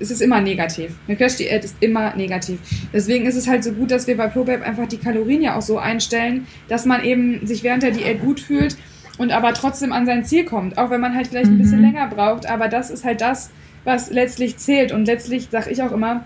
es 0.00 0.10
ist 0.10 0.20
immer 0.20 0.40
negativ. 0.40 0.92
Eine 1.06 1.16
Crash-Diät 1.16 1.64
ist 1.64 1.76
immer 1.80 2.14
negativ. 2.16 2.58
Deswegen 2.92 3.26
ist 3.26 3.36
es 3.36 3.48
halt 3.48 3.64
so 3.64 3.72
gut, 3.72 3.90
dass 3.90 4.06
wir 4.06 4.16
bei 4.16 4.26
ProBab 4.26 4.62
einfach 4.62 4.88
die 4.88 4.98
Kalorien 4.98 5.42
ja 5.42 5.56
auch 5.56 5.62
so 5.62 5.78
einstellen, 5.78 6.46
dass 6.68 6.84
man 6.84 7.04
eben 7.04 7.46
sich 7.46 7.62
während 7.62 7.82
der 7.82 7.92
Diät 7.92 8.20
gut 8.20 8.40
fühlt 8.40 8.76
und 9.18 9.32
aber 9.32 9.54
trotzdem 9.54 9.92
an 9.92 10.06
sein 10.06 10.24
Ziel 10.24 10.44
kommt. 10.44 10.78
Auch 10.78 10.90
wenn 10.90 11.00
man 11.00 11.14
halt 11.14 11.28
vielleicht 11.28 11.50
ein 11.50 11.58
bisschen 11.58 11.78
mhm. 11.78 11.86
länger 11.86 12.08
braucht. 12.08 12.46
Aber 12.46 12.68
das 12.68 12.90
ist 12.90 13.04
halt 13.04 13.20
das, 13.20 13.50
was 13.84 14.10
letztlich 14.10 14.56
zählt. 14.56 14.92
Und 14.92 15.06
letztlich 15.06 15.48
sage 15.50 15.70
ich 15.70 15.82
auch 15.82 15.92
immer, 15.92 16.24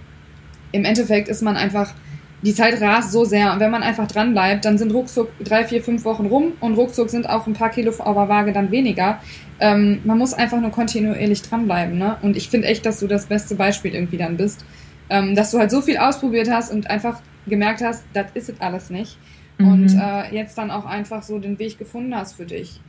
im 0.73 0.85
Endeffekt 0.85 1.29
ist 1.29 1.43
man 1.43 1.57
einfach 1.57 1.95
die 2.42 2.54
Zeit 2.54 2.80
rast 2.80 3.12
so 3.12 3.25
sehr 3.25 3.52
und 3.52 3.61
wenn 3.61 3.71
man 3.71 3.83
einfach 3.83 4.07
dran 4.07 4.33
bleibt, 4.33 4.64
dann 4.64 4.78
sind 4.78 4.92
ruckzuck 4.92 5.30
drei, 5.42 5.64
vier, 5.64 5.83
fünf 5.83 6.04
Wochen 6.04 6.26
rum 6.26 6.52
und 6.61 6.75
ruckzuck 6.75 7.11
sind 7.11 7.28
auch 7.28 7.47
ein 7.47 7.52
paar 7.52 7.71
Kilo 7.71 7.90
auf 7.90 7.97
der 7.97 8.28
Waage 8.28 8.52
dann 8.52 8.71
weniger. 8.71 9.21
Ähm, 9.61 10.00
man 10.04 10.18
muss 10.18 10.35
einfach 10.35 10.61
nur 10.61 10.71
kontinuierlich 10.71 11.42
dranbleiben, 11.42 11.99
ne? 11.99 12.16
Und 12.23 12.37
ich 12.37 12.49
finde 12.49 12.68
echt, 12.68 12.87
dass 12.87 13.00
du 13.00 13.09
das 13.09 13.26
beste 13.26 13.57
Beispiel 13.57 13.92
irgendwie 13.92 14.18
dann 14.18 14.37
bist, 14.37 14.64
ähm, 15.11 15.35
dass 15.35 15.50
du 15.50 15.59
halt 15.59 15.73
so 15.73 15.80
viel 15.80 15.99
ausprobiert 15.99 16.49
hast 16.49 16.73
und 16.73 16.88
einfach 16.88 17.21
gemerkt 17.49 17.83
hast, 17.83 18.04
das 18.12 18.26
ist 18.35 18.49
es 18.50 18.61
alles 18.61 18.90
nicht. 18.90 19.18
Mhm. 19.59 19.68
Und 19.68 19.95
äh, 19.95 20.33
jetzt 20.33 20.57
dann 20.59 20.71
auch 20.71 20.87
einfach 20.87 21.25
so 21.25 21.40
den 21.40 21.59
Weg 21.59 21.78
gefunden 21.78 22.14
hast 22.14 22.37
für 22.37 22.47
dich. 22.47 22.80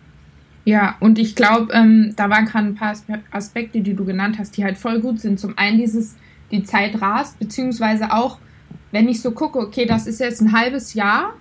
Ja, 0.65 0.95
und 0.99 1.17
ich 1.17 1.35
glaube, 1.35 1.73
ähm, 1.73 2.13
da 2.15 2.29
waren 2.29 2.45
gerade 2.45 2.67
ein 2.67 2.75
paar 2.75 2.93
Aspekte, 3.31 3.81
die 3.81 3.95
du 3.95 4.05
genannt 4.05 4.35
hast, 4.37 4.55
die 4.57 4.63
halt 4.63 4.77
voll 4.77 4.99
gut 4.99 5.19
sind. 5.19 5.39
Zum 5.39 5.57
einen 5.57 5.79
dieses, 5.79 6.15
die 6.51 6.63
Zeit 6.63 7.01
rast, 7.01 7.39
beziehungsweise 7.39 8.13
auch 8.13 8.37
wenn 8.91 9.07
ich 9.07 9.21
so 9.21 9.31
gucke, 9.31 9.59
okay, 9.59 9.85
das 9.85 10.07
ist 10.07 10.19
jetzt 10.19 10.41
ein 10.41 10.53
halbes 10.53 10.93
Jahr 10.93 11.35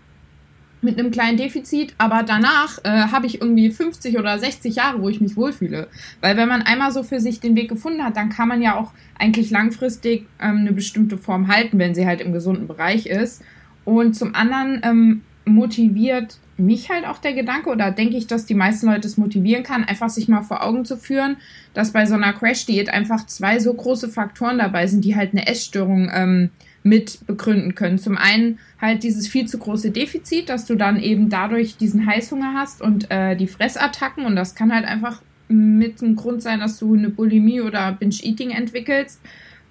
mit 0.81 0.99
einem 0.99 1.11
kleinen 1.11 1.37
Defizit, 1.37 1.95
aber 1.99 2.23
danach 2.23 2.79
äh, 2.85 2.89
habe 2.89 3.27
ich 3.27 3.41
irgendwie 3.41 3.71
50 3.71 4.19
oder 4.19 4.39
60 4.39 4.77
Jahre, 4.77 5.03
wo 5.03 5.09
ich 5.09 5.21
mich 5.21 5.37
wohlfühle. 5.37 5.89
Weil 6.21 6.37
wenn 6.37 6.49
man 6.49 6.63
einmal 6.63 6.93
so 6.93 7.03
für 7.03 7.21
sich 7.21 7.41
den 7.41 7.57
Weg 7.57 7.69
gefunden 7.69 8.05
hat, 8.05 8.17
dann 8.17 8.29
kann 8.29 8.49
man 8.49 8.63
ja 8.63 8.77
auch 8.77 8.93
eigentlich 9.19 9.51
langfristig 9.51 10.27
ähm, 10.41 10.59
eine 10.59 10.73
bestimmte 10.73 11.19
Form 11.19 11.49
halten, 11.49 11.79
wenn 11.79 11.95
sie 11.95 12.07
halt 12.07 12.21
im 12.21 12.33
gesunden 12.33 12.69
Bereich 12.69 13.07
ist. 13.07 13.43
Und 13.85 14.15
zum 14.15 14.35
anderen 14.35 14.81
ähm, 14.85 15.23
motiviert 15.45 16.39
mich 16.59 16.91
halt 16.91 17.07
auch 17.07 17.19
der 17.19 17.33
Gedanke 17.33 17.71
oder 17.71 17.91
denke 17.91 18.17
ich, 18.17 18.27
dass 18.27 18.45
die 18.45 18.55
meisten 18.55 18.87
Leute 18.87 19.07
es 19.07 19.17
motivieren 19.17 19.63
kann, 19.63 19.85
einfach 19.85 20.09
sich 20.09 20.29
mal 20.29 20.43
vor 20.43 20.65
Augen 20.65 20.85
zu 20.85 20.97
führen, 20.97 21.37
dass 21.73 21.93
bei 21.93 22.05
so 22.05 22.15
einer 22.15 22.33
Crash-Diät 22.33 22.91
einfach 22.91 23.27
zwei 23.27 23.61
so 23.61 23.73
große 23.73 24.09
Faktoren 24.09 24.59
dabei 24.59 24.87
sind, 24.87 25.05
die 25.05 25.17
halt 25.17 25.33
eine 25.33 25.47
Essstörung 25.47 26.11
ähm, 26.13 26.51
mit 26.83 27.27
begründen 27.27 27.75
können. 27.75 27.99
Zum 27.99 28.17
einen 28.17 28.59
halt 28.81 29.03
dieses 29.03 29.29
viel 29.29 29.47
zu 29.47 29.59
große 29.59 29.91
Defizit, 29.91 30.49
dass 30.49 30.67
du 30.67 30.77
dann 30.77 31.01
eben 31.01 31.29
dadurch 31.29 31.77
diesen 31.77 32.07
Heißhunger 32.07 32.55
hast 32.55 32.81
und 32.83 33.11
äh, 33.11 33.37
die 33.37 33.49
Fressattacken 33.49 34.25
und 34.25 34.37
das 34.37 34.55
kann 34.55 34.73
halt 34.73 34.85
einfach 34.85 35.21
mit 35.49 36.01
dem 36.01 36.17
Grund 36.17 36.43
sein, 36.43 36.61
dass 36.61 36.79
du 36.79 36.95
eine 36.95 37.09
Bulimie 37.09 37.61
oder 37.61 37.93
Binge-Eating 37.93 38.51
entwickelst. 38.51 39.21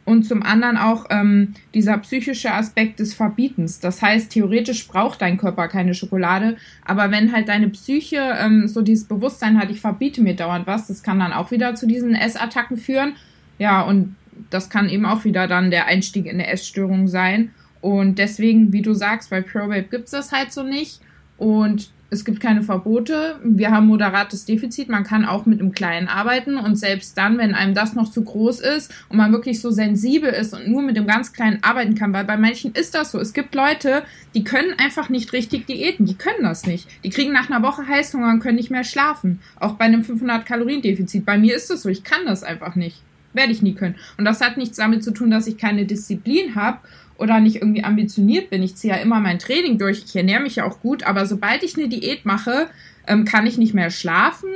Und 0.05 0.23
zum 0.23 0.41
anderen 0.41 0.77
auch 0.77 1.07
ähm, 1.09 1.53
dieser 1.73 1.97
psychische 1.97 2.53
Aspekt 2.53 3.01
des 3.01 3.13
Verbietens. 3.13 3.81
Das 3.81 4.01
heißt, 4.01 4.31
theoretisch 4.31 4.87
braucht 4.87 5.21
dein 5.21 5.37
Körper 5.37 5.67
keine 5.67 5.93
Schokolade, 5.93 6.55
aber 6.85 7.11
wenn 7.11 7.33
halt 7.33 7.49
deine 7.49 7.67
Psyche 7.67 8.35
ähm, 8.39 8.69
so 8.69 8.81
dieses 8.81 9.05
Bewusstsein 9.05 9.59
hat, 9.59 9.69
ich 9.69 9.81
verbiete 9.81 10.21
mir 10.21 10.33
dauernd 10.33 10.65
was, 10.65 10.87
das 10.87 11.03
kann 11.03 11.19
dann 11.19 11.33
auch 11.33 11.51
wieder 11.51 11.75
zu 11.75 11.87
diesen 11.87 12.15
Essattacken 12.15 12.77
führen. 12.77 13.17
Ja, 13.59 13.81
und 13.81 14.15
das 14.49 14.69
kann 14.69 14.89
eben 14.89 15.05
auch 15.05 15.23
wieder 15.25 15.47
dann 15.47 15.71
der 15.71 15.87
Einstieg 15.87 16.25
in 16.25 16.33
eine 16.33 16.47
Essstörung 16.47 17.07
sein. 17.07 17.51
Und 17.81 18.19
deswegen, 18.19 18.73
wie 18.73 18.81
du 18.81 18.93
sagst, 18.93 19.29
bei 19.29 19.41
ProBabe 19.41 19.83
gibt 19.83 20.05
es 20.05 20.11
das 20.11 20.31
halt 20.31 20.51
so 20.51 20.63
nicht. 20.63 21.01
Und 21.37 21.91
es 22.09 22.23
gibt 22.23 22.39
keine 22.39 22.63
Verbote. 22.63 23.35
Wir 23.43 23.71
haben 23.71 23.87
moderates 23.87 24.45
Defizit. 24.45 24.87
Man 24.87 25.03
kann 25.03 25.25
auch 25.25 25.45
mit 25.45 25.59
einem 25.59 25.73
Kleinen 25.73 26.07
arbeiten. 26.07 26.57
Und 26.57 26.77
selbst 26.77 27.17
dann, 27.17 27.37
wenn 27.37 27.53
einem 27.53 27.73
das 27.73 27.95
noch 27.95 28.09
zu 28.09 28.23
groß 28.23 28.61
ist 28.61 28.93
und 29.09 29.17
man 29.17 29.31
wirklich 29.33 29.59
so 29.59 29.71
sensibel 29.71 30.29
ist 30.29 30.53
und 30.53 30.69
nur 30.69 30.81
mit 30.81 30.95
dem 30.95 31.05
ganz 31.05 31.33
Kleinen 31.33 31.61
arbeiten 31.63 31.95
kann, 31.95 32.13
weil 32.13 32.23
bei 32.23 32.37
manchen 32.37 32.71
ist 32.73 32.95
das 32.95 33.11
so. 33.11 33.19
Es 33.19 33.33
gibt 33.33 33.53
Leute, 33.55 34.03
die 34.33 34.45
können 34.45 34.73
einfach 34.77 35.09
nicht 35.09 35.33
richtig 35.33 35.67
diäten. 35.67 36.05
Die 36.05 36.15
können 36.15 36.43
das 36.43 36.65
nicht. 36.65 36.87
Die 37.03 37.09
kriegen 37.09 37.33
nach 37.33 37.49
einer 37.49 37.65
Woche 37.65 37.85
Heißhunger 37.85 38.29
und 38.29 38.39
können 38.39 38.55
nicht 38.55 38.71
mehr 38.71 38.85
schlafen. 38.85 39.41
Auch 39.59 39.73
bei 39.73 39.85
einem 39.85 40.03
500 40.03 40.45
Kalorien 40.45 40.81
Defizit. 40.81 41.25
Bei 41.25 41.37
mir 41.37 41.55
ist 41.55 41.69
das 41.69 41.81
so. 41.81 41.89
Ich 41.89 42.05
kann 42.05 42.25
das 42.25 42.43
einfach 42.43 42.75
nicht. 42.75 43.01
Werde 43.37 43.53
ich 43.53 43.61
nie 43.61 43.75
können. 43.75 43.95
Und 44.17 44.25
das 44.25 44.41
hat 44.41 44.57
nichts 44.57 44.77
damit 44.77 45.03
zu 45.03 45.11
tun, 45.11 45.31
dass 45.31 45.47
ich 45.47 45.57
keine 45.57 45.85
Disziplin 45.85 46.55
habe 46.55 46.79
oder 47.17 47.39
nicht 47.39 47.57
irgendwie 47.57 47.83
ambitioniert 47.83 48.49
bin. 48.49 48.61
Ich 48.63 48.75
ziehe 48.75 48.93
ja 48.93 48.99
immer 48.99 49.19
mein 49.19 49.39
Training 49.39 49.77
durch. 49.77 50.03
Ich 50.05 50.15
ernähre 50.15 50.41
mich 50.41 50.57
ja 50.57 50.65
auch 50.65 50.79
gut. 50.81 51.03
Aber 51.03 51.25
sobald 51.25 51.63
ich 51.63 51.77
eine 51.77 51.87
Diät 51.87 52.25
mache, 52.25 52.67
ähm, 53.07 53.25
kann 53.25 53.47
ich 53.47 53.57
nicht 53.57 53.73
mehr 53.73 53.89
schlafen, 53.89 54.49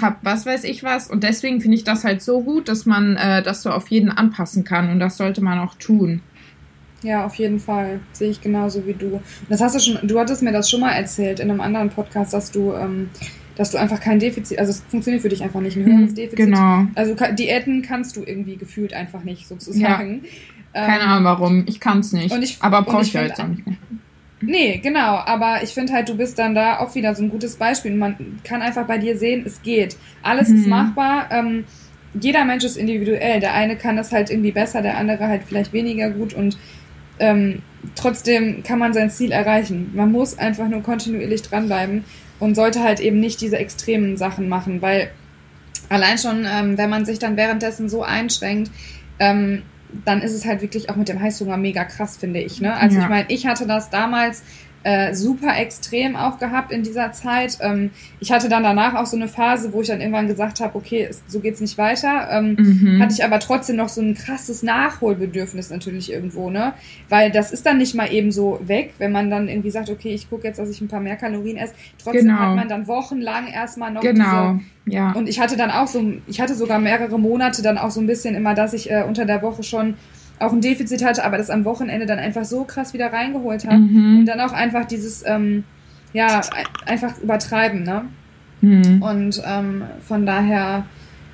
hab 0.00 0.24
was 0.24 0.46
weiß 0.46 0.64
ich 0.64 0.82
was. 0.82 1.08
Und 1.08 1.24
deswegen 1.24 1.60
finde 1.60 1.76
ich 1.76 1.84
das 1.84 2.04
halt 2.04 2.22
so 2.22 2.42
gut, 2.42 2.68
dass 2.68 2.86
man 2.86 3.16
äh, 3.16 3.42
das 3.42 3.62
so 3.62 3.70
auf 3.70 3.88
jeden 3.88 4.10
anpassen 4.10 4.64
kann. 4.64 4.90
Und 4.90 5.00
das 5.00 5.16
sollte 5.16 5.42
man 5.42 5.58
auch 5.58 5.74
tun. 5.74 6.22
Ja, 7.02 7.24
auf 7.24 7.34
jeden 7.36 7.60
Fall. 7.60 8.00
Sehe 8.12 8.30
ich 8.30 8.40
genauso 8.40 8.86
wie 8.86 8.92
du. 8.92 9.20
Das 9.48 9.60
hast 9.60 9.74
du 9.74 9.80
schon, 9.80 10.06
du 10.06 10.18
hattest 10.18 10.42
mir 10.42 10.52
das 10.52 10.68
schon 10.68 10.80
mal 10.80 10.92
erzählt 10.92 11.40
in 11.40 11.50
einem 11.50 11.60
anderen 11.60 11.88
Podcast, 11.88 12.34
dass 12.34 12.50
du 12.50 12.72
ähm, 12.74 13.08
dass 13.60 13.72
du 13.72 13.76
einfach 13.76 14.00
kein 14.00 14.18
Defizit, 14.18 14.58
also 14.58 14.70
es 14.70 14.80
funktioniert 14.88 15.20
für 15.20 15.28
dich 15.28 15.42
einfach 15.42 15.60
nicht, 15.60 15.76
ein 15.76 15.84
höheres 15.84 16.08
hm, 16.08 16.14
Defizit. 16.14 16.36
Genau. 16.46 16.86
Also 16.94 17.14
Diäten 17.32 17.82
kannst 17.82 18.16
du 18.16 18.22
irgendwie 18.24 18.56
gefühlt 18.56 18.94
einfach 18.94 19.22
nicht, 19.22 19.46
sozusagen. 19.46 20.22
Ja. 20.74 20.86
Keine 20.86 21.02
Ahnung 21.02 21.24
warum, 21.24 21.64
ich 21.66 21.78
kann 21.78 21.98
es 21.98 22.14
nicht. 22.14 22.34
Ich, 22.40 22.56
aber 22.60 22.80
brauche 22.80 23.02
ich, 23.02 23.12
ja 23.12 23.22
jetzt 23.22 23.38
auch 23.38 23.48
nicht 23.48 23.66
mehr. 23.66 23.76
Nee, 24.40 24.78
genau, 24.78 25.16
aber 25.16 25.62
ich 25.62 25.74
finde 25.74 25.92
halt, 25.92 26.08
du 26.08 26.16
bist 26.16 26.38
dann 26.38 26.54
da 26.54 26.78
auch 26.78 26.94
wieder 26.94 27.14
so 27.14 27.22
ein 27.22 27.28
gutes 27.28 27.56
Beispiel. 27.56 27.94
Man 27.94 28.40
kann 28.44 28.62
einfach 28.62 28.86
bei 28.86 28.96
dir 28.96 29.18
sehen, 29.18 29.42
es 29.44 29.60
geht. 29.60 29.98
Alles 30.22 30.48
mhm. 30.48 30.56
ist 30.56 30.66
machbar. 30.66 31.28
Ähm, 31.30 31.64
jeder 32.18 32.46
Mensch 32.46 32.64
ist 32.64 32.78
individuell. 32.78 33.40
Der 33.40 33.52
eine 33.52 33.76
kann 33.76 33.94
das 33.94 34.10
halt 34.10 34.30
irgendwie 34.30 34.52
besser, 34.52 34.80
der 34.80 34.96
andere 34.96 35.26
halt 35.26 35.42
vielleicht 35.46 35.74
weniger 35.74 36.08
gut 36.08 36.32
und 36.32 36.56
ähm, 37.18 37.60
trotzdem 37.94 38.62
kann 38.62 38.78
man 38.78 38.94
sein 38.94 39.10
Ziel 39.10 39.32
erreichen. 39.32 39.90
Man 39.94 40.10
muss 40.10 40.38
einfach 40.38 40.66
nur 40.66 40.82
kontinuierlich 40.82 41.42
dranbleiben 41.42 42.04
und 42.40 42.54
sollte 42.54 42.82
halt 42.82 42.98
eben 43.00 43.20
nicht 43.20 43.40
diese 43.40 43.58
extremen 43.58 44.16
Sachen 44.16 44.48
machen, 44.48 44.82
weil 44.82 45.10
allein 45.88 46.18
schon, 46.18 46.46
ähm, 46.50 46.76
wenn 46.78 46.90
man 46.90 47.04
sich 47.04 47.18
dann 47.18 47.36
währenddessen 47.36 47.88
so 47.88 48.02
einschränkt, 48.02 48.70
ähm, 49.18 49.62
dann 50.04 50.22
ist 50.22 50.32
es 50.32 50.44
halt 50.46 50.62
wirklich 50.62 50.88
auch 50.88 50.96
mit 50.96 51.08
dem 51.08 51.20
Heißhunger 51.20 51.56
mega 51.56 51.84
krass, 51.84 52.16
finde 52.16 52.40
ich. 52.40 52.60
Ne? 52.60 52.74
Also 52.74 52.96
ja. 52.96 53.02
ich 53.02 53.08
meine, 53.08 53.26
ich 53.28 53.46
hatte 53.46 53.66
das 53.66 53.90
damals 53.90 54.42
äh, 54.82 55.14
super 55.14 55.58
extrem 55.58 56.16
auch 56.16 56.38
gehabt 56.38 56.72
in 56.72 56.82
dieser 56.82 57.12
Zeit. 57.12 57.58
Ähm, 57.60 57.90
ich 58.18 58.32
hatte 58.32 58.48
dann 58.48 58.62
danach 58.62 58.94
auch 58.94 59.06
so 59.06 59.16
eine 59.16 59.28
Phase, 59.28 59.72
wo 59.72 59.82
ich 59.82 59.88
dann 59.88 60.00
irgendwann 60.00 60.26
gesagt 60.26 60.60
habe, 60.60 60.76
okay, 60.76 61.06
es, 61.08 61.22
so 61.26 61.40
geht's 61.40 61.60
nicht 61.60 61.76
weiter. 61.76 62.28
Ähm, 62.30 62.56
mhm. 62.58 63.02
Hatte 63.02 63.12
ich 63.12 63.24
aber 63.24 63.40
trotzdem 63.40 63.76
noch 63.76 63.88
so 63.88 64.00
ein 64.00 64.14
krasses 64.14 64.62
Nachholbedürfnis 64.62 65.70
natürlich 65.70 66.10
irgendwo, 66.10 66.50
ne? 66.50 66.72
Weil 67.08 67.30
das 67.30 67.52
ist 67.52 67.66
dann 67.66 67.78
nicht 67.78 67.94
mal 67.94 68.12
eben 68.12 68.32
so 68.32 68.58
weg, 68.62 68.94
wenn 68.98 69.12
man 69.12 69.30
dann 69.30 69.48
irgendwie 69.48 69.70
sagt, 69.70 69.90
okay, 69.90 70.14
ich 70.14 70.30
gucke 70.30 70.46
jetzt, 70.46 70.58
dass 70.58 70.70
ich 70.70 70.80
ein 70.80 70.88
paar 70.88 71.00
mehr 71.00 71.16
Kalorien 71.16 71.58
esse. 71.58 71.74
Trotzdem 72.02 72.26
genau. 72.26 72.38
hat 72.38 72.56
man 72.56 72.68
dann 72.68 72.86
wochenlang 72.86 73.48
erstmal 73.48 73.90
noch 73.90 74.00
genau. 74.00 74.54
diese 74.54 74.64
ja. 74.86 75.12
Und 75.12 75.28
ich 75.28 75.38
hatte 75.40 75.56
dann 75.56 75.70
auch 75.70 75.86
so, 75.86 76.02
ich 76.26 76.40
hatte 76.40 76.54
sogar 76.54 76.78
mehrere 76.78 77.18
Monate 77.18 77.62
dann 77.62 77.78
auch 77.78 77.90
so 77.90 78.00
ein 78.00 78.06
bisschen 78.06 78.34
immer, 78.34 78.54
dass 78.54 78.72
ich 78.72 78.90
äh, 78.90 79.04
unter 79.06 79.24
der 79.24 79.42
Woche 79.42 79.62
schon 79.62 79.94
auch 80.40 80.52
ein 80.52 80.60
Defizit 80.60 81.04
hatte, 81.04 81.24
aber 81.24 81.38
das 81.38 81.50
am 81.50 81.64
Wochenende 81.64 82.06
dann 82.06 82.18
einfach 82.18 82.44
so 82.44 82.64
krass 82.64 82.92
wieder 82.94 83.12
reingeholt 83.12 83.66
hat. 83.66 83.78
Mhm. 83.78 84.20
Und 84.20 84.26
dann 84.26 84.40
auch 84.40 84.52
einfach 84.52 84.86
dieses, 84.86 85.24
ähm, 85.26 85.64
ja, 86.12 86.40
einfach 86.86 87.18
übertreiben, 87.18 87.82
ne? 87.82 88.06
Mhm. 88.62 89.02
Und 89.02 89.42
ähm, 89.46 89.84
von 90.06 90.26
daher 90.26 90.84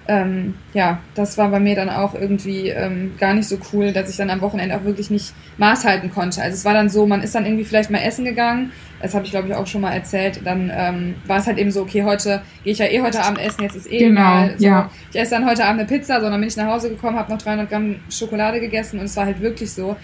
ähm, 0.08 0.54
ja, 0.72 1.00
das 1.14 1.38
war 1.38 1.50
bei 1.50 1.60
mir 1.60 1.75
dann 1.75 1.88
auch 1.88 2.14
irgendwie 2.14 2.68
ähm, 2.68 3.14
gar 3.18 3.34
nicht 3.34 3.48
so 3.48 3.58
cool, 3.72 3.92
dass 3.92 4.08
ich 4.10 4.16
dann 4.16 4.30
am 4.30 4.40
Wochenende 4.40 4.76
auch 4.76 4.84
wirklich 4.84 5.10
nicht 5.10 5.32
Maß 5.58 5.84
halten 5.84 6.10
konnte. 6.10 6.42
Also 6.42 6.54
es 6.54 6.64
war 6.64 6.75
dann 6.75 6.88
so, 6.88 7.06
man 7.06 7.22
ist 7.22 7.34
dann 7.34 7.44
irgendwie 7.44 7.64
vielleicht 7.64 7.90
mal 7.90 7.98
essen 7.98 8.25
gegangen, 8.25 8.72
das 9.00 9.14
habe 9.14 9.24
ich 9.24 9.30
glaube 9.30 9.48
ich 9.48 9.54
auch 9.54 9.66
schon 9.66 9.80
mal 9.80 9.92
erzählt, 9.92 10.40
dann 10.44 10.70
ähm, 10.74 11.14
war 11.26 11.38
es 11.38 11.46
halt 11.46 11.58
eben 11.58 11.70
so, 11.70 11.82
okay, 11.82 12.04
heute 12.04 12.42
gehe 12.64 12.72
ich 12.72 12.78
ja 12.78 12.86
eh 12.86 13.00
heute 13.00 13.22
Abend 13.22 13.38
essen, 13.40 13.62
jetzt 13.62 13.76
ist 13.76 13.90
eh 13.90 13.98
genau, 13.98 14.44
egal. 14.44 14.54
So, 14.58 14.64
ja. 14.64 14.90
Ich 15.12 15.20
esse 15.20 15.32
dann 15.32 15.46
heute 15.46 15.64
Abend 15.64 15.80
eine 15.80 15.88
Pizza, 15.88 16.20
sondern 16.20 16.40
bin 16.40 16.48
ich 16.48 16.56
nach 16.56 16.66
Hause 16.66 16.90
gekommen, 16.90 17.18
habe 17.18 17.32
noch 17.32 17.38
300 17.38 17.68
Gramm 17.68 17.96
Schokolade 18.10 18.60
gegessen 18.60 18.98
und 18.98 19.06
es 19.06 19.16
war 19.16 19.26
halt 19.26 19.40
wirklich 19.40 19.72
so, 19.72 19.96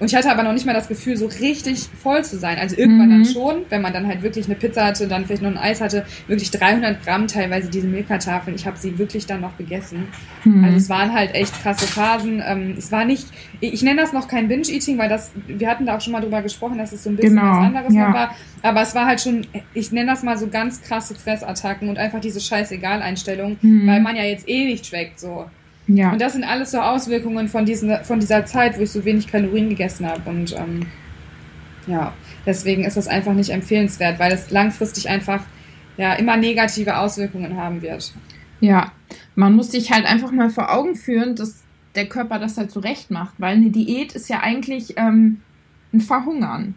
und 0.00 0.06
ich 0.06 0.14
hatte 0.14 0.30
aber 0.30 0.42
noch 0.42 0.54
nicht 0.54 0.64
mal 0.64 0.72
das 0.72 0.88
Gefühl, 0.88 1.16
so 1.18 1.26
richtig 1.26 1.88
voll 2.02 2.24
zu 2.24 2.38
sein. 2.38 2.58
Also 2.58 2.76
irgendwann 2.76 3.08
mhm. 3.08 3.22
dann 3.22 3.32
schon, 3.32 3.56
wenn 3.68 3.82
man 3.82 3.92
dann 3.92 4.06
halt 4.06 4.22
wirklich 4.22 4.46
eine 4.46 4.54
Pizza 4.54 4.86
hatte, 4.86 5.06
dann 5.06 5.26
vielleicht 5.26 5.42
noch 5.42 5.50
ein 5.50 5.58
Eis 5.58 5.82
hatte, 5.82 6.06
wirklich 6.26 6.50
300 6.50 7.04
Gramm 7.04 7.26
teilweise 7.26 7.68
diese 7.68 7.86
Milka-Tafeln. 7.86 8.56
Ich 8.56 8.66
habe 8.66 8.78
sie 8.78 8.98
wirklich 8.98 9.26
dann 9.26 9.42
noch 9.42 9.58
gegessen. 9.58 10.08
Mhm. 10.44 10.64
Also 10.64 10.76
es 10.78 10.88
waren 10.88 11.12
halt 11.12 11.34
echt 11.34 11.52
krasse 11.62 11.86
Phasen. 11.86 12.42
Ähm, 12.44 12.74
es 12.78 12.90
war 12.90 13.04
nicht, 13.04 13.26
ich 13.60 13.82
nenne 13.82 14.00
das 14.00 14.14
noch 14.14 14.26
kein 14.26 14.48
Binge-Eating, 14.48 14.96
weil 14.96 15.10
das, 15.10 15.32
wir 15.46 15.68
hatten 15.68 15.84
da 15.84 15.98
auch 15.98 16.00
schon 16.00 16.14
mal 16.14 16.22
drüber 16.22 16.40
gesprochen, 16.40 16.78
dass 16.78 16.92
es 16.92 17.04
so 17.04 17.10
ein 17.10 17.16
bisschen 17.16 17.36
genau. 17.36 17.50
was 17.50 17.58
anderes 17.58 17.94
ja. 17.94 18.14
war. 18.14 18.34
Aber 18.62 18.80
es 18.80 18.94
war 18.94 19.04
halt 19.04 19.20
schon, 19.20 19.46
ich 19.74 19.92
nenne 19.92 20.10
das 20.10 20.22
mal 20.22 20.38
so 20.38 20.48
ganz 20.48 20.80
krasse 20.80 21.14
Fressattacken 21.14 21.90
und 21.90 21.98
einfach 21.98 22.20
diese 22.20 22.40
Scheißegal-Einstellung, 22.40 23.58
mhm. 23.60 23.86
weil 23.86 24.00
man 24.00 24.16
ja 24.16 24.24
jetzt 24.24 24.48
eh 24.48 24.64
nicht 24.64 24.86
schmeckt 24.86 25.20
so. 25.20 25.44
Ja. 25.92 26.12
Und 26.12 26.20
das 26.20 26.34
sind 26.34 26.44
alles 26.44 26.70
so 26.70 26.78
Auswirkungen 26.78 27.48
von, 27.48 27.64
diesen, 27.64 28.04
von 28.04 28.20
dieser 28.20 28.44
Zeit, 28.44 28.78
wo 28.78 28.82
ich 28.82 28.90
so 28.92 29.04
wenig 29.04 29.26
Kalorien 29.26 29.68
gegessen 29.68 30.06
habe. 30.06 30.28
Und 30.30 30.54
ähm, 30.56 30.86
ja, 31.86 32.12
deswegen 32.46 32.84
ist 32.84 32.96
das 32.96 33.08
einfach 33.08 33.32
nicht 33.32 33.50
empfehlenswert, 33.50 34.18
weil 34.18 34.32
es 34.32 34.50
langfristig 34.50 35.08
einfach 35.08 35.42
ja 35.96 36.14
immer 36.14 36.36
negative 36.36 36.98
Auswirkungen 36.98 37.56
haben 37.56 37.82
wird. 37.82 38.12
Ja, 38.60 38.92
man 39.34 39.54
muss 39.54 39.72
sich 39.72 39.90
halt 39.90 40.06
einfach 40.06 40.30
mal 40.30 40.50
vor 40.50 40.72
Augen 40.72 40.94
führen, 40.94 41.34
dass 41.34 41.62
der 41.96 42.06
Körper 42.06 42.38
das 42.38 42.56
halt 42.56 42.70
so 42.70 42.80
recht 42.80 43.10
macht, 43.10 43.34
weil 43.38 43.56
eine 43.56 43.70
Diät 43.70 44.12
ist 44.12 44.28
ja 44.28 44.40
eigentlich 44.40 44.94
ähm, 44.96 45.40
ein 45.92 46.00
Verhungern. 46.00 46.74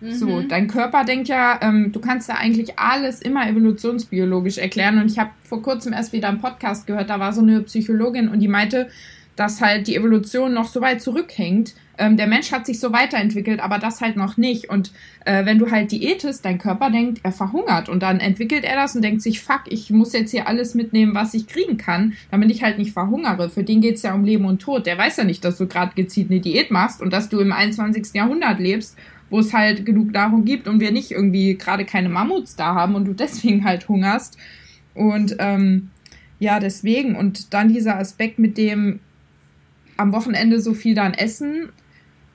So, 0.00 0.26
mhm. 0.26 0.48
dein 0.48 0.68
Körper 0.68 1.04
denkt 1.04 1.28
ja, 1.28 1.58
ähm, 1.62 1.90
du 1.90 2.00
kannst 2.00 2.28
ja 2.28 2.36
eigentlich 2.36 2.78
alles 2.78 3.22
immer 3.22 3.48
evolutionsbiologisch 3.48 4.58
erklären. 4.58 4.98
Und 4.98 5.10
ich 5.10 5.18
habe 5.18 5.30
vor 5.42 5.62
kurzem 5.62 5.92
erst 5.92 6.12
wieder 6.12 6.28
einen 6.28 6.40
Podcast 6.40 6.86
gehört, 6.86 7.08
da 7.08 7.18
war 7.18 7.32
so 7.32 7.40
eine 7.40 7.62
Psychologin 7.62 8.28
und 8.28 8.40
die 8.40 8.48
meinte, 8.48 8.88
dass 9.36 9.60
halt 9.60 9.86
die 9.86 9.96
Evolution 9.96 10.52
noch 10.52 10.66
so 10.66 10.80
weit 10.80 11.02
zurückhängt. 11.02 11.74
Ähm, 11.98 12.16
der 12.16 12.26
Mensch 12.26 12.52
hat 12.52 12.66
sich 12.66 12.80
so 12.80 12.92
weiterentwickelt, 12.92 13.60
aber 13.60 13.78
das 13.78 14.00
halt 14.00 14.16
noch 14.16 14.36
nicht. 14.36 14.68
Und 14.68 14.92
äh, 15.24 15.44
wenn 15.44 15.58
du 15.58 15.70
halt 15.70 15.92
diätest, 15.92 16.44
dein 16.44 16.58
Körper 16.58 16.90
denkt, 16.90 17.20
er 17.22 17.32
verhungert 17.32 17.88
und 17.88 18.02
dann 18.02 18.20
entwickelt 18.20 18.64
er 18.64 18.76
das 18.76 18.96
und 18.96 19.02
denkt 19.02 19.22
sich, 19.22 19.40
fuck, 19.40 19.62
ich 19.68 19.90
muss 19.90 20.12
jetzt 20.12 20.30
hier 20.30 20.46
alles 20.48 20.74
mitnehmen, 20.74 21.14
was 21.14 21.34
ich 21.34 21.46
kriegen 21.46 21.76
kann, 21.76 22.14
damit 22.30 22.50
ich 22.50 22.62
halt 22.62 22.78
nicht 22.78 22.92
verhungere. 22.92 23.48
Für 23.48 23.62
den 23.62 23.80
geht's 23.80 24.02
ja 24.02 24.14
um 24.14 24.24
Leben 24.24 24.44
und 24.44 24.60
Tod. 24.60 24.86
Der 24.86 24.98
weiß 24.98 25.18
ja 25.18 25.24
nicht, 25.24 25.44
dass 25.44 25.58
du 25.58 25.66
gerade 25.66 25.94
gezielt 25.94 26.30
eine 26.30 26.40
Diät 26.40 26.70
machst 26.70 27.00
und 27.00 27.12
dass 27.12 27.28
du 27.28 27.40
im 27.40 27.52
21. 27.52 28.14
Jahrhundert 28.14 28.58
lebst 28.58 28.96
wo 29.30 29.40
es 29.40 29.52
halt 29.52 29.84
genug 29.84 30.12
Nahrung 30.12 30.44
gibt 30.44 30.68
und 30.68 30.80
wir 30.80 30.92
nicht 30.92 31.10
irgendwie 31.10 31.56
gerade 31.56 31.84
keine 31.84 32.08
Mammuts 32.08 32.56
da 32.56 32.74
haben 32.74 32.94
und 32.94 33.06
du 33.06 33.12
deswegen 33.12 33.64
halt 33.64 33.88
hungerst. 33.88 34.36
Und 34.94 35.36
ähm, 35.38 35.90
ja, 36.38 36.60
deswegen. 36.60 37.16
Und 37.16 37.54
dann 37.54 37.72
dieser 37.72 37.98
Aspekt 37.98 38.38
mit 38.38 38.58
dem 38.58 39.00
am 39.96 40.12
Wochenende 40.12 40.60
so 40.60 40.74
viel 40.74 40.94
dann 40.94 41.14
essen, 41.14 41.70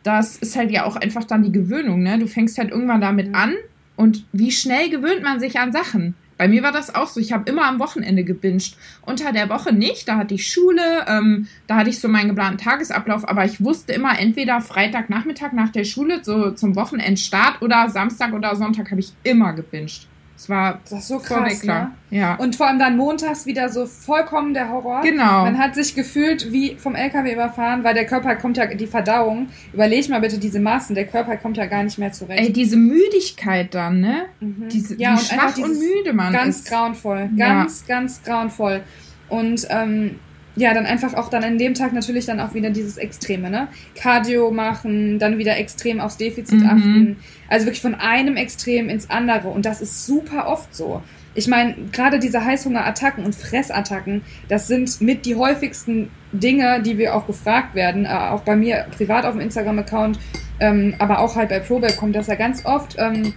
das 0.04 0.38
ist 0.38 0.56
halt 0.56 0.72
ja 0.72 0.86
auch 0.86 0.96
einfach 0.96 1.26
dann 1.26 1.44
die 1.44 1.52
Gewöhnung, 1.52 2.02
ne? 2.02 2.18
Du 2.18 2.28
fängst 2.28 2.58
halt 2.58 2.72
irgendwann 2.72 3.02
damit 3.02 3.36
an 3.36 3.54
Und 3.96 4.26
wie 4.32 4.52
schnell 4.52 4.90
gewöhnt 4.90 5.22
man 5.22 5.40
sich 5.40 5.60
an 5.60 5.72
Sachen? 5.72 6.16
Bei 6.42 6.48
mir 6.48 6.64
war 6.64 6.72
das 6.72 6.96
auch 6.96 7.06
so. 7.06 7.20
Ich 7.20 7.34
habe 7.34 7.48
immer 7.48 7.68
am 7.68 7.78
Wochenende 7.78 8.24
gebinged. 8.24 8.76
Unter 9.04 9.32
der 9.32 9.48
Woche 9.50 9.72
nicht. 9.72 10.08
Da 10.08 10.18
hatte 10.18 10.34
ich 10.34 10.52
Schule, 10.52 11.06
ähm, 11.08 11.48
da 11.68 11.76
hatte 11.76 11.92
ich 11.92 12.00
so 12.00 12.08
meinen 12.08 12.30
geplanten 12.30 12.58
Tagesablauf. 12.58 13.30
Aber 13.30 13.46
ich 13.46 13.64
wusste 13.64 13.94
immer, 13.94 14.18
entweder 14.18 14.60
Freitagnachmittag 14.60 15.52
nach 15.52 15.70
der 15.70 15.84
Schule, 15.84 16.24
so 16.24 16.50
zum 16.50 16.76
Wochenendstart, 16.76 17.62
oder 17.62 17.90
Samstag 17.90 18.34
oder 18.34 18.56
Sonntag 18.56 18.90
habe 18.90 19.02
ich 19.02 19.14
immer 19.22 19.54
gebinged. 19.54 20.08
Es 20.42 20.50
war 20.50 20.80
das 20.90 21.08
so 21.08 21.20
krass, 21.20 21.64
ne? 21.64 21.92
Ja. 22.10 22.34
Und 22.34 22.56
vor 22.56 22.68
allem 22.68 22.80
dann 22.80 22.98
montags 22.98 23.46
wieder 23.46 23.70
so 23.70 23.86
vollkommen 23.86 24.56
der 24.56 24.70
Horror. 24.70 25.02
Genau. 25.04 25.44
Man 25.44 25.60
hat 25.60 25.76
sich 25.76 25.94
gefühlt 25.94 26.52
wie 26.52 26.78
vom 26.78 26.96
LKW 26.96 27.32
überfahren, 27.32 27.84
weil 27.84 27.94
der 27.94 28.08
Körper 28.08 28.36
kommt 28.36 28.58
ja, 28.58 28.66
die 28.66 28.88
Verdauung, 28.88 29.50
überleg 29.72 30.10
mal 30.10 30.20
bitte 30.20 30.40
diese 30.40 30.60
Massen, 30.60 30.96
der 30.96 31.06
Körper 31.06 31.38
kommt 31.38 31.58
ja 31.58 31.68
gar 31.68 31.84
nicht 31.84 32.00
mehr 32.00 32.12
zurecht. 32.12 32.40
Ey, 32.40 32.52
diese 32.52 32.76
Müdigkeit 32.76 33.72
dann, 33.76 34.02
ne? 34.02 34.26
Mhm. 34.40 34.68
Diese, 34.72 34.96
ja, 34.96 35.12
und 35.12 35.20
schwach 35.20 35.56
und 35.58 35.78
müde 35.78 36.12
man 36.12 36.34
ganz 36.34 36.62
ist. 36.62 36.70
grauenvoll. 36.70 37.30
Ganz, 37.38 37.86
ja. 37.88 37.96
ganz 37.96 38.24
grauenvoll. 38.24 38.82
Und 39.30 39.68
ähm, 39.70 40.20
ja, 40.56 40.74
dann 40.74 40.86
einfach 40.86 41.14
auch 41.14 41.30
dann 41.30 41.44
an 41.44 41.58
dem 41.58 41.74
Tag 41.74 41.94
natürlich 41.94 42.26
dann 42.26 42.40
auch 42.40 42.54
wieder 42.54 42.70
dieses 42.70 42.98
Extreme, 42.98 43.50
ne? 43.50 43.68
Cardio 43.96 44.52
machen, 44.52 45.18
dann 45.18 45.38
wieder 45.38 45.58
extrem 45.58 46.02
aufs 46.02 46.18
Defizit 46.18 46.60
mhm. 46.60 46.70
achten. 46.70 47.18
Also 47.48 47.66
wirklich 47.66 47.82
von 47.82 47.96
einem 47.96 48.36
Extrem 48.36 48.90
ins 48.90 49.10
andere. 49.10 49.48
Und 49.48 49.66
das 49.66 49.82
ist 49.82 50.06
super 50.06 50.48
oft 50.48 50.76
so. 50.76 51.02
Ich 51.34 51.48
meine, 51.48 51.76
gerade 51.94 52.20
diese 52.20 52.44
Heißhungerattacken 52.44 53.24
und 53.24 53.34
Fressattacken, 53.34 54.24
das 54.50 54.68
sind 54.68 55.00
mit 55.00 55.26
die 55.26 55.36
häufigsten 55.36 56.10
Dinge, 56.34 56.82
die 56.82 56.98
wir 56.98 57.16
auch 57.16 57.26
gefragt 57.28 57.74
werden. 57.74 58.06
Äh, 58.06 58.10
auch 58.10 58.42
bei 58.42 58.58
mir 58.58 58.88
privat 58.96 59.26
auf 59.26 59.34
dem 59.34 59.42
Instagram-Account, 59.42 60.20
ähm, 60.60 60.96
aber 61.00 61.20
auch 61.20 61.38
halt 61.38 61.50
bei 61.50 61.60
ProBack 61.60 61.96
kommt 61.96 62.16
das 62.16 62.28
ja 62.28 62.36
ganz 62.36 62.66
oft. 62.66 62.96
Ähm, 62.98 63.34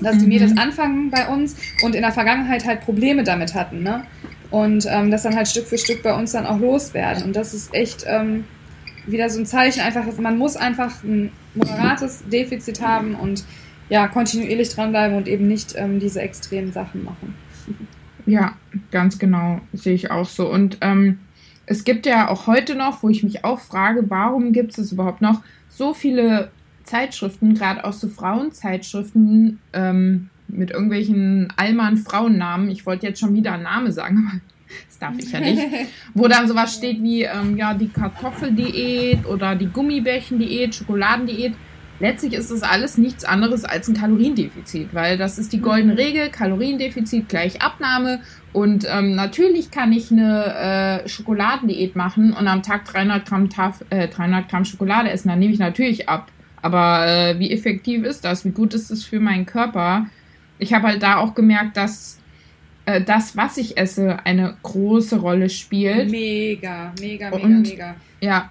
dass 0.00 0.18
die 0.18 0.26
Mädels 0.26 0.52
mhm. 0.52 0.58
anfangen 0.58 1.10
bei 1.10 1.28
uns 1.28 1.56
und 1.82 1.94
in 1.94 2.02
der 2.02 2.10
Vergangenheit 2.10 2.66
halt 2.66 2.80
Probleme 2.80 3.22
damit 3.22 3.54
hatten, 3.54 3.82
ne? 3.82 4.04
Und 4.50 4.86
ähm, 4.88 5.10
das 5.10 5.22
dann 5.22 5.36
halt 5.36 5.48
Stück 5.48 5.66
für 5.66 5.78
Stück 5.78 6.02
bei 6.02 6.14
uns 6.14 6.32
dann 6.32 6.46
auch 6.46 6.58
loswerden. 6.58 7.24
Und 7.24 7.36
das 7.36 7.54
ist 7.54 7.74
echt 7.74 8.04
ähm, 8.06 8.44
wieder 9.06 9.28
so 9.28 9.40
ein 9.40 9.46
Zeichen, 9.46 9.80
einfach, 9.80 10.04
dass 10.04 10.18
man 10.18 10.38
muss 10.38 10.56
einfach 10.56 11.02
ein 11.02 11.32
moderates 11.54 12.24
Defizit 12.28 12.80
haben 12.80 13.14
und 13.14 13.44
ja, 13.88 14.08
kontinuierlich 14.08 14.70
dranbleiben 14.70 15.16
und 15.16 15.28
eben 15.28 15.46
nicht 15.46 15.74
ähm, 15.76 16.00
diese 16.00 16.20
extremen 16.20 16.72
Sachen 16.72 17.04
machen. 17.04 17.34
Ja, 18.26 18.56
ganz 18.90 19.18
genau, 19.18 19.60
sehe 19.74 19.92
ich 19.92 20.10
auch 20.10 20.26
so. 20.26 20.50
Und 20.50 20.78
ähm, 20.80 21.18
es 21.66 21.84
gibt 21.84 22.06
ja 22.06 22.28
auch 22.28 22.46
heute 22.46 22.74
noch, 22.74 23.02
wo 23.02 23.10
ich 23.10 23.22
mich 23.22 23.44
auch 23.44 23.60
frage, 23.60 24.08
warum 24.08 24.52
gibt 24.52 24.78
es 24.78 24.92
überhaupt 24.92 25.20
noch 25.20 25.42
so 25.68 25.92
viele 25.92 26.50
Zeitschriften, 26.84 27.52
gerade 27.54 27.84
auch 27.84 27.92
so 27.92 28.08
Frauenzeitschriften, 28.08 29.58
ähm, 29.74 30.30
mit 30.54 30.70
irgendwelchen 30.70 31.52
Allmann 31.56 31.96
Frauennamen. 31.96 32.70
Ich 32.70 32.86
wollte 32.86 33.06
jetzt 33.06 33.20
schon 33.20 33.34
wieder 33.34 33.52
einen 33.52 33.64
Namen 33.64 33.92
sagen, 33.92 34.28
aber 34.30 34.40
das 34.88 34.98
darf 34.98 35.14
ich 35.18 35.30
ja 35.30 35.40
nicht. 35.40 35.62
Wo 36.14 36.28
dann 36.28 36.48
sowas 36.48 36.74
steht 36.74 37.02
wie, 37.02 37.22
ähm, 37.22 37.56
ja, 37.56 37.74
die 37.74 37.88
Kartoffeldiät 37.88 39.26
oder 39.26 39.54
die 39.54 39.68
Gummibärchendiät, 39.68 40.74
Schokoladendiät. 40.74 41.54
Letztlich 42.00 42.32
ist 42.32 42.50
das 42.50 42.62
alles 42.62 42.98
nichts 42.98 43.24
anderes 43.24 43.64
als 43.64 43.86
ein 43.88 43.94
Kaloriendefizit, 43.94 44.92
weil 44.94 45.16
das 45.16 45.38
ist 45.38 45.52
die 45.52 45.60
goldene 45.60 45.92
mhm. 45.92 45.98
Regel, 45.98 46.28
Kaloriendefizit 46.28 47.28
gleich 47.28 47.62
Abnahme. 47.62 48.20
Und 48.52 48.84
ähm, 48.88 49.14
natürlich 49.14 49.70
kann 49.70 49.92
ich 49.92 50.10
eine 50.10 51.02
äh, 51.04 51.08
Schokoladendiät 51.08 51.94
machen 51.94 52.32
und 52.32 52.48
am 52.48 52.62
Tag 52.62 52.84
300 52.86 53.26
Gramm, 53.26 53.48
Taf 53.48 53.84
äh, 53.90 54.08
300 54.08 54.48
Gramm 54.48 54.64
Schokolade 54.64 55.10
essen, 55.10 55.28
dann 55.28 55.38
nehme 55.38 55.52
ich 55.52 55.58
natürlich 55.60 56.08
ab. 56.08 56.30
Aber 56.60 57.06
äh, 57.06 57.38
wie 57.38 57.50
effektiv 57.50 58.04
ist 58.04 58.24
das? 58.24 58.44
Wie 58.44 58.50
gut 58.50 58.74
ist 58.74 58.90
es 58.90 59.04
für 59.04 59.20
meinen 59.20 59.44
Körper? 59.46 60.06
Ich 60.58 60.72
habe 60.72 60.88
halt 60.88 61.02
da 61.02 61.16
auch 61.16 61.34
gemerkt, 61.34 61.76
dass 61.76 62.18
äh, 62.86 63.00
das, 63.00 63.36
was 63.36 63.56
ich 63.56 63.76
esse, 63.76 64.18
eine 64.24 64.56
große 64.62 65.18
Rolle 65.18 65.48
spielt. 65.48 66.10
Mega, 66.10 66.92
mega, 67.00 67.30
mega, 67.30 67.44
Und, 67.44 67.62
mega. 67.62 67.96
Ja. 68.20 68.50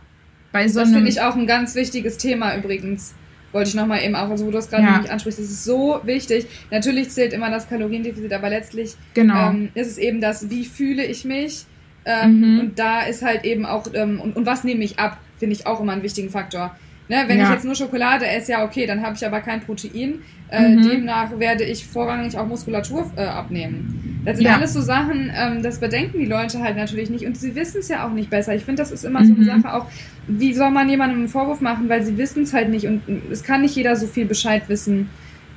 Bei 0.51 0.67
so 0.67 0.81
das 0.81 0.91
finde 0.91 1.09
ich 1.09 1.19
auch 1.21 1.35
ein 1.35 1.47
ganz 1.47 1.75
wichtiges 1.75 2.17
Thema 2.17 2.55
übrigens. 2.55 3.15
Wollte 3.51 3.69
ich 3.69 3.75
nochmal 3.75 4.03
eben 4.03 4.15
auch, 4.15 4.29
also 4.29 4.45
wo 4.45 4.49
du 4.49 4.57
das 4.57 4.69
gerade 4.69 4.83
ja. 4.83 4.97
nicht 4.97 5.11
ansprichst, 5.11 5.39
das 5.39 5.45
ist 5.45 5.63
so 5.63 5.99
wichtig. 6.03 6.47
Natürlich 6.71 7.09
zählt 7.11 7.33
immer 7.33 7.51
das 7.51 7.69
Kaloriendefizit, 7.69 8.33
aber 8.33 8.49
letztlich 8.49 8.95
genau. 9.13 9.51
ähm, 9.51 9.69
ist 9.75 9.87
es 9.87 9.97
eben 9.99 10.21
das, 10.21 10.49
wie 10.49 10.65
fühle 10.65 11.05
ich 11.05 11.23
mich. 11.23 11.65
Ähm, 12.05 12.39
mhm. 12.39 12.59
Und 12.59 12.79
da 12.79 13.01
ist 13.01 13.21
halt 13.21 13.45
eben 13.45 13.65
auch, 13.65 13.85
ähm, 13.93 14.19
und, 14.19 14.35
und 14.35 14.45
was 14.45 14.63
nehme 14.63 14.83
ich 14.83 14.97
ab, 14.97 15.19
finde 15.37 15.55
ich 15.55 15.67
auch 15.67 15.79
immer 15.81 15.93
einen 15.93 16.03
wichtigen 16.03 16.29
Faktor. 16.29 16.75
Ne, 17.09 17.23
wenn 17.27 17.37
ja. 17.37 17.45
ich 17.45 17.49
jetzt 17.49 17.65
nur 17.65 17.75
Schokolade 17.75 18.25
esse, 18.25 18.53
ja 18.53 18.63
okay, 18.63 18.85
dann 18.85 19.01
habe 19.01 19.15
ich 19.15 19.25
aber 19.25 19.41
kein 19.41 19.59
Protein. 19.61 20.21
Äh, 20.49 20.69
mhm. 20.69 20.87
Demnach 20.87 21.37
werde 21.37 21.65
ich 21.65 21.85
vorrangig 21.85 22.37
auch 22.37 22.47
Muskulatur 22.47 23.11
äh, 23.17 23.25
abnehmen. 23.25 24.21
Das 24.23 24.37
sind 24.37 24.45
ja. 24.45 24.55
alles 24.55 24.71
so 24.73 24.79
Sachen, 24.79 25.31
ähm, 25.35 25.61
das 25.61 25.79
bedenken 25.79 26.19
die 26.19 26.25
Leute 26.25 26.61
halt 26.61 26.77
natürlich 26.77 27.09
nicht 27.09 27.25
und 27.25 27.35
sie 27.35 27.55
wissen 27.55 27.79
es 27.79 27.89
ja 27.89 28.07
auch 28.07 28.11
nicht 28.11 28.29
besser. 28.29 28.55
Ich 28.55 28.63
finde, 28.63 28.81
das 28.81 28.91
ist 28.91 29.03
immer 29.03 29.19
mhm. 29.19 29.25
so 29.25 29.33
eine 29.33 29.41
mhm. 29.41 29.61
Sache 29.61 29.73
auch, 29.73 29.87
wie 30.27 30.53
soll 30.53 30.71
man 30.71 30.87
jemandem 30.87 31.19
einen 31.19 31.27
Vorwurf 31.27 31.59
machen, 31.59 31.89
weil 31.89 32.03
sie 32.03 32.17
wissen 32.17 32.43
es 32.43 32.53
halt 32.53 32.69
nicht 32.69 32.87
und 32.87 33.01
es 33.29 33.43
kann 33.43 33.61
nicht 33.61 33.75
jeder 33.75 33.97
so 33.97 34.07
viel 34.07 34.25
Bescheid 34.25 34.63
wissen. 34.69 35.09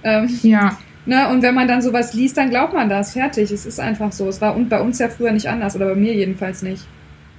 Ähm, 0.03 0.29
ja. 0.43 0.77
Ne, 1.05 1.29
und 1.29 1.43
wenn 1.43 1.55
man 1.55 1.69
dann 1.69 1.81
sowas 1.83 2.15
liest, 2.15 2.37
dann 2.37 2.51
glaubt 2.51 2.75
man 2.75 2.89
das. 2.89 3.13
Fertig. 3.13 3.53
Es 3.53 3.65
ist 3.65 3.79
einfach 3.79 4.11
so. 4.11 4.29
Es 4.29 4.41
war 4.41 4.57
und 4.57 4.69
bei 4.69 4.81
uns 4.81 4.99
ja 4.99 5.09
früher 5.09 5.31
nicht 5.31 5.49
anders 5.49 5.77
oder 5.77 5.87
bei 5.87 5.95
mir 5.95 6.13
jedenfalls 6.13 6.63
nicht. 6.63 6.85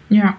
Ja. 0.08 0.38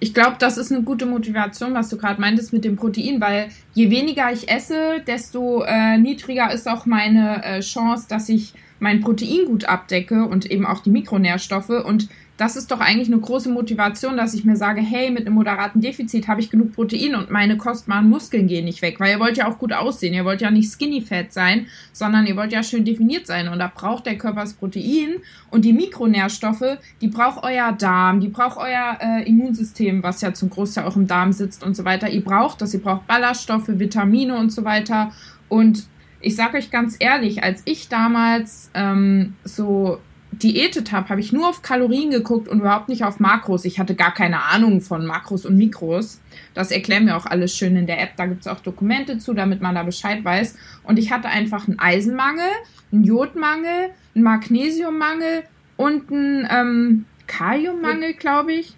Ich 0.00 0.14
glaube, 0.14 0.36
das 0.38 0.58
ist 0.58 0.72
eine 0.72 0.82
gute 0.82 1.06
Motivation, 1.06 1.74
was 1.74 1.88
du 1.88 1.96
gerade 1.96 2.20
meintest 2.20 2.52
mit 2.52 2.64
dem 2.64 2.76
Protein, 2.76 3.20
weil 3.20 3.48
je 3.74 3.90
weniger 3.90 4.32
ich 4.32 4.50
esse, 4.50 5.00
desto 5.06 5.62
äh, 5.62 5.98
niedriger 5.98 6.52
ist 6.52 6.68
auch 6.68 6.86
meine 6.86 7.44
äh, 7.44 7.60
Chance, 7.60 8.06
dass 8.08 8.28
ich 8.28 8.54
mein 8.80 9.00
Protein 9.00 9.46
gut 9.46 9.64
abdecke 9.64 10.24
und 10.24 10.50
eben 10.50 10.66
auch 10.66 10.80
die 10.80 10.90
Mikronährstoffe. 10.90 11.70
Und 11.70 12.08
das 12.38 12.54
ist 12.54 12.70
doch 12.70 12.78
eigentlich 12.78 13.08
eine 13.08 13.20
große 13.20 13.50
Motivation, 13.50 14.16
dass 14.16 14.32
ich 14.32 14.44
mir 14.44 14.56
sage, 14.56 14.80
hey, 14.80 15.10
mit 15.10 15.26
einem 15.26 15.34
moderaten 15.34 15.80
Defizit 15.80 16.28
habe 16.28 16.40
ich 16.40 16.50
genug 16.50 16.72
Protein 16.72 17.16
und 17.16 17.32
meine 17.32 17.56
kostbaren 17.56 18.08
Muskeln 18.08 18.46
gehen 18.46 18.64
nicht 18.64 18.80
weg, 18.80 19.00
weil 19.00 19.10
ihr 19.10 19.18
wollt 19.18 19.36
ja 19.36 19.48
auch 19.48 19.58
gut 19.58 19.72
aussehen, 19.72 20.14
ihr 20.14 20.24
wollt 20.24 20.40
ja 20.40 20.52
nicht 20.52 20.70
skinny 20.70 21.02
fat 21.02 21.32
sein, 21.32 21.66
sondern 21.92 22.26
ihr 22.26 22.36
wollt 22.36 22.52
ja 22.52 22.62
schön 22.62 22.84
definiert 22.84 23.26
sein. 23.26 23.48
Und 23.48 23.58
da 23.58 23.70
braucht 23.74 24.06
der 24.06 24.16
Körper 24.16 24.42
das 24.42 24.52
Protein 24.52 25.16
und 25.50 25.64
die 25.64 25.72
Mikronährstoffe, 25.72 26.78
die 27.00 27.08
braucht 27.08 27.42
euer 27.42 27.72
Darm, 27.72 28.20
die 28.20 28.28
braucht 28.28 28.56
euer 28.56 28.98
äh, 29.00 29.28
Immunsystem, 29.28 30.04
was 30.04 30.20
ja 30.20 30.32
zum 30.32 30.48
Großteil 30.48 30.84
auch 30.84 30.94
im 30.94 31.08
Darm 31.08 31.32
sitzt 31.32 31.64
und 31.64 31.74
so 31.74 31.84
weiter. 31.84 32.08
Ihr 32.08 32.22
braucht 32.22 32.62
das, 32.62 32.72
ihr 32.72 32.80
braucht 32.80 33.08
Ballaststoffe, 33.08 33.66
Vitamine 33.66 34.38
und 34.38 34.50
so 34.50 34.64
weiter. 34.64 35.10
Und 35.48 35.88
ich 36.20 36.36
sage 36.36 36.58
euch 36.58 36.70
ganz 36.70 36.96
ehrlich, 37.00 37.42
als 37.42 37.62
ich 37.64 37.88
damals 37.88 38.70
ähm, 38.74 39.34
so 39.42 39.98
diätet 40.42 40.92
habe, 40.92 41.08
habe 41.08 41.20
ich 41.20 41.32
nur 41.32 41.48
auf 41.48 41.62
Kalorien 41.62 42.10
geguckt 42.10 42.48
und 42.48 42.60
überhaupt 42.60 42.88
nicht 42.88 43.04
auf 43.04 43.20
Makros. 43.20 43.64
Ich 43.64 43.78
hatte 43.78 43.94
gar 43.94 44.12
keine 44.12 44.42
Ahnung 44.44 44.80
von 44.80 45.06
Makros 45.06 45.46
und 45.46 45.56
Mikros. 45.56 46.20
Das 46.54 46.70
erklären 46.70 47.06
wir 47.06 47.16
auch 47.16 47.26
alles 47.26 47.56
schön 47.56 47.76
in 47.76 47.86
der 47.86 48.00
App. 48.00 48.16
Da 48.16 48.26
gibt 48.26 48.42
es 48.42 48.46
auch 48.46 48.60
Dokumente 48.60 49.18
zu, 49.18 49.34
damit 49.34 49.60
man 49.60 49.74
da 49.74 49.82
Bescheid 49.82 50.24
weiß. 50.24 50.56
Und 50.84 50.98
ich 50.98 51.12
hatte 51.12 51.28
einfach 51.28 51.68
einen 51.68 51.78
Eisenmangel, 51.78 52.50
einen 52.92 53.04
Jodmangel, 53.04 53.90
einen 54.14 54.24
Magnesiummangel 54.24 55.44
und 55.76 56.10
einen 56.10 56.48
ähm, 56.50 57.04
Kaliummangel, 57.26 58.14
glaube 58.14 58.52
ich 58.52 58.74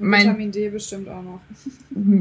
mein, 0.00 0.22
Vitamin 0.22 0.50
D 0.50 0.68
bestimmt 0.70 1.08
auch 1.08 1.22
noch. 1.22 1.40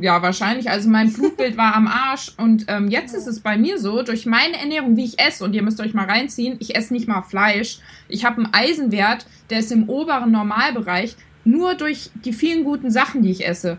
Ja, 0.01 0.21
wahrscheinlich. 0.21 0.69
Also 0.69 0.89
mein 0.89 1.11
Blutbild 1.13 1.57
war 1.57 1.75
am 1.75 1.87
Arsch 1.87 2.33
und 2.37 2.65
ähm, 2.67 2.89
jetzt 2.89 3.13
ja. 3.13 3.19
ist 3.19 3.27
es 3.27 3.39
bei 3.39 3.57
mir 3.57 3.79
so, 3.79 4.03
durch 4.03 4.25
meine 4.25 4.57
Ernährung, 4.57 4.97
wie 4.97 5.05
ich 5.05 5.19
esse, 5.19 5.43
und 5.43 5.53
ihr 5.53 5.63
müsst 5.63 5.79
euch 5.79 5.93
mal 5.93 6.05
reinziehen, 6.05 6.57
ich 6.59 6.75
esse 6.75 6.93
nicht 6.93 7.07
mal 7.07 7.21
Fleisch. 7.21 7.79
Ich 8.07 8.25
habe 8.25 8.43
einen 8.43 8.53
Eisenwert, 8.53 9.25
der 9.49 9.59
ist 9.59 9.71
im 9.71 9.87
oberen 9.89 10.31
Normalbereich, 10.31 11.15
nur 11.45 11.75
durch 11.75 12.11
die 12.25 12.33
vielen 12.33 12.63
guten 12.63 12.91
Sachen, 12.91 13.23
die 13.23 13.31
ich 13.31 13.47
esse. 13.47 13.77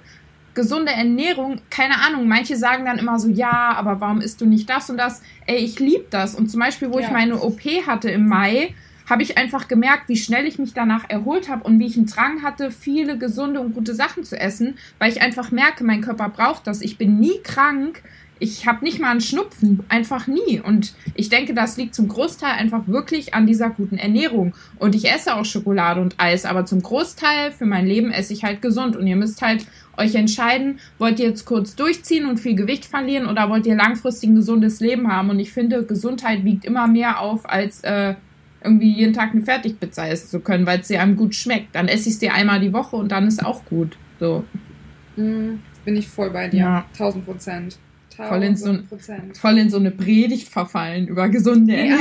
Gesunde 0.55 0.93
Ernährung, 0.93 1.61
keine 1.71 2.01
Ahnung, 2.01 2.27
manche 2.27 2.57
sagen 2.57 2.85
dann 2.87 2.99
immer 2.99 3.21
so, 3.21 3.29
ja, 3.29 3.75
aber 3.77 4.01
warum 4.01 4.21
isst 4.21 4.41
du 4.41 4.47
nicht 4.47 4.69
das 4.69 4.91
und 4.91 4.97
das? 4.97 5.23
Ey, 5.47 5.59
ich 5.59 5.79
liebe 5.79 6.07
das. 6.11 6.35
Und 6.35 6.51
zum 6.51 6.61
Beispiel, 6.61 6.91
wo 6.91 6.99
ja. 6.99 7.07
ich 7.07 7.13
meine 7.13 7.41
OP 7.41 7.61
hatte 7.87 8.11
im 8.11 8.27
Mai, 8.27 8.75
habe 9.11 9.23
ich 9.23 9.37
einfach 9.37 9.69
gemerkt, 9.69 10.09
wie 10.09 10.17
schnell 10.17 10.47
ich 10.47 10.59
mich 10.59 10.73
danach 10.73 11.09
erholt 11.09 11.49
habe 11.49 11.65
und 11.65 11.79
wie 11.79 11.87
ich 11.87 11.97
einen 11.97 12.07
Drang 12.07 12.43
hatte, 12.43 12.71
viele 12.71 13.19
gesunde 13.19 13.61
und 13.61 13.75
gute 13.75 13.95
Sachen 13.95 14.25
zu 14.25 14.39
essen, 14.39 14.79
weil 14.99 15.11
ich 15.11 15.21
einfach 15.21 15.51
merke, 15.51 15.85
mein 15.85 16.01
Körper 16.01 16.29
braucht 16.29 16.67
das. 16.67 16.81
Ich 16.81 16.97
bin 16.97 17.19
nie 17.19 17.41
krank. 17.43 18.03
Ich 18.43 18.67
habe 18.67 18.83
nicht 18.83 18.99
mal 18.99 19.11
einen 19.11 19.21
Schnupfen, 19.21 19.85
einfach 19.91 20.27
nie. 20.27 20.61
Und 20.61 20.95
ich 21.15 21.29
denke, 21.29 21.53
das 21.53 21.77
liegt 21.77 21.95
zum 21.95 22.09
Großteil 22.09 22.53
einfach 22.53 22.89
wirklich 22.89 23.35
an 23.35 23.47
dieser 23.47 23.69
guten 23.69 23.99
Ernährung. 23.99 24.55
Und 24.79 24.95
ich 24.95 25.11
esse 25.11 25.35
auch 25.35 25.45
Schokolade 25.45 26.01
und 26.01 26.15
Eis, 26.17 26.47
aber 26.47 26.65
zum 26.65 26.81
Großteil 26.81 27.53
für 27.53 27.67
mein 27.67 27.87
Leben 27.87 28.11
esse 28.11 28.33
ich 28.33 28.43
halt 28.43 28.63
gesund. 28.63 28.97
Und 28.97 29.07
ihr 29.07 29.17
müsst 29.17 29.43
halt 29.43 29.67
euch 29.99 30.15
entscheiden, 30.15 30.79
wollt 30.99 31.21
ihr 31.21 31.27
jetzt 31.27 31.45
kurz 31.45 31.77
durchziehen 31.77 32.25
und 32.25 32.41
viel 32.41 32.55
Gewicht 32.55 32.87
verlieren 32.87 33.27
oder 33.27 33.51
wollt 33.51 33.67
ihr 33.67 33.77
langfristig 33.77 34.31
ein 34.31 34.37
gesundes 34.37 34.81
Leben 34.81 35.13
haben? 35.13 35.29
Und 35.29 35.39
ich 35.39 35.53
finde, 35.53 35.85
Gesundheit 35.85 36.43
wiegt 36.45 36.65
immer 36.65 36.87
mehr 36.87 37.21
auf 37.21 37.47
als 37.47 37.83
äh, 37.83 38.15
irgendwie 38.63 38.93
jeden 38.93 39.13
Tag 39.13 39.33
eine 39.33 39.43
Fertigpizza 39.43 40.07
essen 40.09 40.29
zu 40.29 40.41
können, 40.41 40.67
weil 40.67 40.81
es 40.81 40.89
dir 40.89 41.01
einem 41.03 41.17
gut 41.17 41.35
schmeckt. 41.35 41.75
Dann 41.75 41.89
esse 41.89 42.09
ich 42.09 42.15
es 42.15 42.19
dir 42.19 42.35
einmal 42.35 42.61
die 42.61 42.73
Woche 42.73 42.97
und 42.97 43.11
dann 43.13 43.27
ist 43.27 43.45
auch 43.45 43.65
gut. 43.65 43.97
So. 44.19 44.45
Mhm, 45.17 45.61
bin 45.85 45.97
ich 45.97 46.09
voll 46.09 46.31
bei 46.31 46.49
dir. 46.49 46.59
Ja. 46.61 46.85
1000 46.93 47.25
Prozent. 47.25 47.79
voll 48.17 48.43
in, 48.43 48.55
so, 48.57 48.71
1000%. 48.71 49.39
voll 49.39 49.57
in 49.59 49.71
so 49.71 49.79
eine 49.79 49.91
Predigt 49.91 50.49
verfallen 50.49 51.09
über 51.09 51.31
gesunde 51.31 51.73
Nee, 51.73 51.93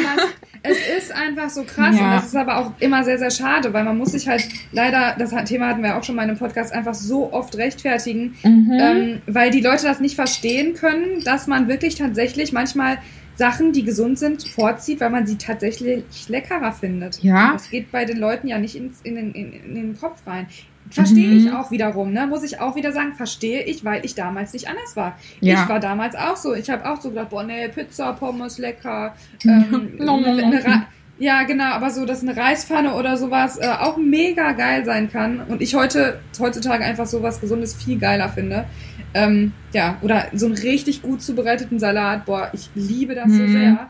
es 0.64 0.78
ist 0.98 1.12
einfach 1.14 1.50
so 1.50 1.64
krass 1.64 1.96
Ja. 1.98 2.04
und 2.04 2.12
das 2.18 2.26
ist 2.26 2.36
aber 2.36 2.58
auch 2.58 2.74
immer 2.82 3.06
sehr, 3.06 3.18
sehr 3.18 3.32
schade, 3.32 3.72
weil 3.72 3.86
man 3.86 3.98
muss 3.98 4.12
sich 4.12 4.28
halt 4.28 4.44
leider, 4.74 5.16
das 5.18 5.34
Thema 5.46 5.68
hatten 5.70 5.82
wir 5.82 5.96
auch 5.98 6.04
schon 6.04 6.16
mal 6.16 6.24
in 6.24 6.32
einem 6.32 6.38
Podcast, 6.40 6.74
einfach 6.74 6.94
so 6.94 7.32
oft 7.32 7.56
rechtfertigen, 7.58 8.36
Mhm. 8.44 8.72
ähm, 8.78 9.22
weil 9.28 9.52
die 9.52 9.62
Leute 9.62 9.84
das 9.84 10.02
nicht 10.02 10.16
verstehen 10.16 10.74
können, 10.74 11.24
dass 11.24 11.48
man 11.48 11.70
wirklich 11.70 11.96
tatsächlich 11.96 12.52
manchmal 12.52 12.98
Sachen, 13.40 13.72
die 13.74 13.84
gesund 13.84 14.20
sind, 14.20 14.48
vorzieht, 14.48 15.00
weil 15.02 15.10
man 15.10 15.26
sie 15.26 15.38
tatsächlich 15.38 16.04
leckerer 16.28 16.72
findet. 16.72 17.24
ja, 17.24 17.54
Das 17.54 17.72
geht 17.72 17.92
bei 17.92 18.06
den 18.06 18.18
Leuten 18.18 18.48
ja 18.48 18.60
nicht 18.60 18.76
ins, 18.76 19.02
in, 19.02 19.16
den, 19.16 19.32
in, 19.34 19.52
in 19.54 19.74
den 19.76 20.00
Kopf 20.00 20.22
rein. 20.28 20.46
Verstehe 20.92 21.28
Mhm. 21.30 21.38
ich 21.48 21.52
auch 21.54 21.70
wiederum, 21.72 22.14
ne? 22.14 22.26
Muss 22.28 22.44
ich 22.44 22.60
auch 22.62 22.76
wieder 22.76 22.92
sagen, 22.92 23.14
verstehe 23.14 23.64
ich, 23.64 23.86
weil 23.86 24.04
ich 24.06 24.14
damals 24.16 24.54
nicht 24.54 24.68
anders 24.68 24.96
war. 24.96 25.18
ja. 25.42 25.64
Ich 25.64 25.70
war 25.70 25.80
damals 25.80 26.16
auch 26.16 26.36
so. 26.36 26.54
Ich 26.54 26.70
habe 26.70 26.90
auch 26.90 27.00
so 27.02 27.10
gedacht, 27.10 27.30
boah, 27.30 27.44
nee, 27.44 27.68
Pizza, 27.70 28.14
Pommes, 28.14 28.58
lecker. 28.60 29.16
Ähm, 29.46 29.98
eine, 30.00 30.86
ja, 31.20 31.44
genau, 31.44 31.66
aber 31.66 31.90
so, 31.92 32.06
dass 32.06 32.22
eine 32.24 32.36
Reispfanne 32.36 32.94
oder 32.96 33.18
sowas 33.18 33.58
äh, 33.58 33.68
auch 33.68 33.98
mega 33.98 34.54
geil 34.54 34.84
sein 34.86 35.12
kann. 35.12 35.42
Und 35.42 35.62
ich 35.62 35.76
heute, 35.76 36.20
heutzutage 36.40 36.84
einfach 36.86 37.06
sowas 37.06 37.40
Gesundes 37.42 37.76
viel 37.76 38.00
geiler 38.00 38.30
finde. 38.30 38.66
Ähm, 39.14 39.52
ja, 39.74 39.98
oder 40.02 40.28
so 40.34 40.46
einen 40.46 40.56
richtig 40.56 41.02
gut 41.02 41.22
zubereiteten 41.22 41.80
Salat, 41.80 42.26
boah, 42.26 42.50
ich 42.54 42.70
liebe 42.76 43.16
das 43.16 43.32
so 43.32 43.44
Mhm. 43.44 43.52
sehr. 43.52 43.90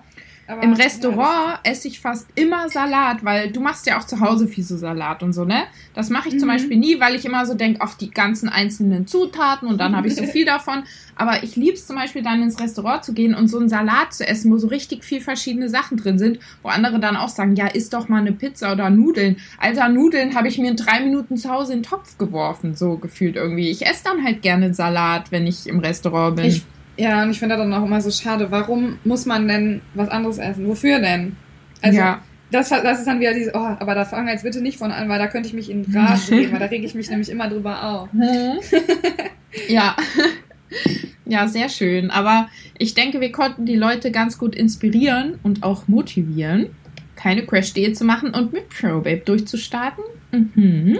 Aber, 0.49 0.63
Im 0.63 0.73
Restaurant 0.73 1.59
esse 1.63 1.87
ich 1.87 1.99
fast 1.99 2.27
immer 2.33 2.69
Salat, 2.69 3.23
weil 3.23 3.51
du 3.51 3.59
machst 3.61 3.85
ja 3.85 3.99
auch 3.99 4.03
zu 4.03 4.19
Hause 4.19 4.47
viel 4.47 4.63
so 4.63 4.77
Salat 4.77 5.21
und 5.21 5.31
so, 5.33 5.45
ne? 5.45 5.65
Das 5.93 6.09
mache 6.09 6.29
ich 6.29 6.39
zum 6.39 6.47
Mhm. 6.49 6.53
Beispiel 6.53 6.77
nie, 6.77 6.99
weil 6.99 7.13
ich 7.13 7.23
immer 7.23 7.45
so 7.45 7.53
denke, 7.53 7.81
ach, 7.83 7.93
die 7.93 8.09
ganzen 8.09 8.49
einzelnen 8.49 9.05
Zutaten 9.05 9.67
und 9.67 9.77
dann 9.79 9.95
habe 9.95 10.07
ich 10.07 10.15
so 10.15 10.23
viel 10.25 10.45
davon. 10.45 10.83
Aber 11.15 11.43
ich 11.43 11.55
liebe 11.55 11.73
es 11.73 11.85
zum 11.85 11.97
Beispiel 11.97 12.23
dann 12.23 12.41
ins 12.41 12.59
Restaurant 12.59 13.03
zu 13.03 13.13
gehen 13.13 13.35
und 13.35 13.47
so 13.47 13.59
einen 13.59 13.69
Salat 13.69 14.13
zu 14.13 14.27
essen, 14.27 14.51
wo 14.51 14.57
so 14.57 14.67
richtig 14.67 15.03
viel 15.03 15.21
verschiedene 15.21 15.69
Sachen 15.69 15.97
drin 15.97 16.17
sind, 16.17 16.39
wo 16.63 16.69
andere 16.69 16.99
dann 16.99 17.15
auch 17.15 17.29
sagen, 17.29 17.55
ja, 17.55 17.67
isst 17.67 17.93
doch 17.93 18.09
mal 18.09 18.21
eine 18.21 18.31
Pizza 18.31 18.71
oder 18.71 18.89
Nudeln. 18.89 19.37
Alter, 19.59 19.87
Nudeln 19.89 20.33
habe 20.33 20.47
ich 20.47 20.57
mir 20.57 20.71
in 20.71 20.77
drei 20.77 21.01
Minuten 21.01 21.37
zu 21.37 21.49
Hause 21.49 21.73
in 21.73 21.79
den 21.79 21.85
Topf 21.85 22.17
geworfen, 22.17 22.73
so 22.73 22.97
gefühlt 22.97 23.35
irgendwie. 23.35 23.69
Ich 23.69 23.85
esse 23.85 24.03
dann 24.03 24.23
halt 24.23 24.41
gerne 24.41 24.73
Salat, 24.73 25.31
wenn 25.31 25.45
ich 25.45 25.67
im 25.67 25.77
Restaurant 25.79 26.37
bin. 26.37 26.45
Ich, 26.45 26.63
ja, 26.99 27.23
und 27.23 27.31
ich 27.31 27.39
finde 27.39 27.55
dann 27.55 27.73
auch 27.73 27.85
immer 27.85 28.01
so 28.01 28.11
schade, 28.11 28.51
warum 28.51 28.99
muss 29.05 29.25
man 29.25 29.47
denn 29.47 29.81
was 29.93 30.09
anderes 30.09 30.37
essen? 30.37 30.67
Wofür 30.67 30.99
denn? 30.99 31.37
Also, 31.81 31.97
ja. 31.97 32.21
das, 32.51 32.67
das 32.67 32.99
ist 32.99 33.07
dann 33.07 33.21
wieder 33.21 33.33
diese, 33.33 33.51
oh, 33.53 33.75
aber 33.79 33.95
da 33.95 34.03
fangen 34.03 34.25
wir 34.25 34.33
jetzt 34.33 34.43
bitte 34.43 34.61
nicht 34.61 34.77
von 34.77 34.91
an, 34.91 35.07
weil 35.07 35.17
da 35.17 35.27
könnte 35.27 35.47
ich 35.47 35.53
mich 35.53 35.69
in 35.69 35.85
Rage 35.93 36.31
reden, 36.31 36.51
weil 36.51 36.59
da 36.59 36.65
rege 36.65 36.85
ich 36.85 36.95
mich 36.95 37.09
nämlich 37.09 37.29
immer 37.29 37.47
drüber 37.47 37.83
auf. 37.83 38.09
ja. 39.69 39.95
Ja, 41.25 41.47
sehr 41.47 41.69
schön. 41.69 42.11
Aber 42.11 42.49
ich 42.77 42.95
denke, 42.95 43.21
wir 43.21 43.31
konnten 43.31 43.65
die 43.65 43.77
Leute 43.77 44.11
ganz 44.11 44.37
gut 44.37 44.53
inspirieren 44.53 45.39
und 45.41 45.63
auch 45.63 45.87
motivieren, 45.87 46.67
keine 47.15 47.45
Crash-Diät 47.45 47.97
zu 47.97 48.03
machen 48.03 48.31
und 48.31 48.51
mit 48.51 48.67
ProBabe 48.67 49.21
durchzustarten. 49.23 50.03
Mhm. 50.31 50.99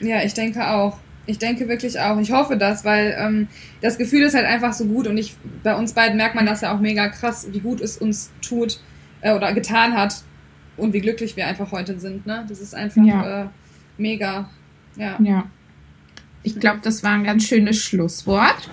Ja, 0.00 0.24
ich 0.24 0.34
denke 0.34 0.68
auch. 0.68 0.98
Ich 1.30 1.38
denke 1.38 1.68
wirklich 1.68 1.98
auch. 2.00 2.18
Ich 2.18 2.32
hoffe 2.32 2.56
das, 2.56 2.84
weil 2.84 3.14
ähm, 3.18 3.48
das 3.80 3.98
Gefühl 3.98 4.22
ist 4.22 4.34
halt 4.34 4.46
einfach 4.46 4.72
so 4.72 4.84
gut 4.86 5.06
und 5.06 5.16
ich 5.16 5.36
bei 5.62 5.76
uns 5.76 5.92
beiden 5.92 6.16
merkt 6.16 6.34
man 6.34 6.44
das 6.46 6.60
ja 6.60 6.74
auch 6.74 6.80
mega 6.80 7.08
krass, 7.08 7.46
wie 7.52 7.60
gut 7.60 7.80
es 7.80 7.96
uns 7.98 8.30
tut 8.42 8.80
äh, 9.20 9.32
oder 9.34 9.52
getan 9.52 9.96
hat 9.96 10.22
und 10.76 10.92
wie 10.92 11.00
glücklich 11.00 11.36
wir 11.36 11.46
einfach 11.46 11.70
heute 11.72 11.98
sind. 12.00 12.26
Ne? 12.26 12.44
Das 12.48 12.60
ist 12.60 12.74
einfach 12.74 13.02
Ja. 13.04 13.42
äh, 13.42 13.46
mega. 13.96 14.50
Ja, 14.96 15.16
Ja. 15.20 15.44
Ich 16.42 16.58
glaube, 16.58 16.80
das 16.82 17.02
war 17.02 17.10
ein 17.12 17.24
ganz 17.24 17.44
schönes 17.44 17.76
Schlusswort. 17.82 18.70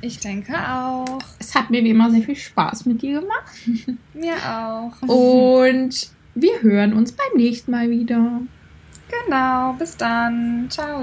ich 0.00 0.20
denke 0.20 0.54
auch. 0.54 1.18
Es 1.38 1.54
hat 1.54 1.70
mir 1.70 1.84
wie 1.84 1.90
immer 1.90 2.10
sehr 2.10 2.22
viel 2.22 2.34
Spaß 2.36 2.86
mit 2.86 3.02
dir 3.02 3.20
gemacht. 3.20 3.52
Mir 4.14 4.36
auch. 4.36 4.92
Und 5.02 6.10
wir 6.34 6.62
hören 6.62 6.94
uns 6.94 7.12
beim 7.12 7.36
nächsten 7.36 7.70
Mal 7.70 7.90
wieder. 7.90 8.40
Genau, 9.26 9.74
bis 9.74 9.96
dann. 9.96 10.66
Ciao. 10.70 11.02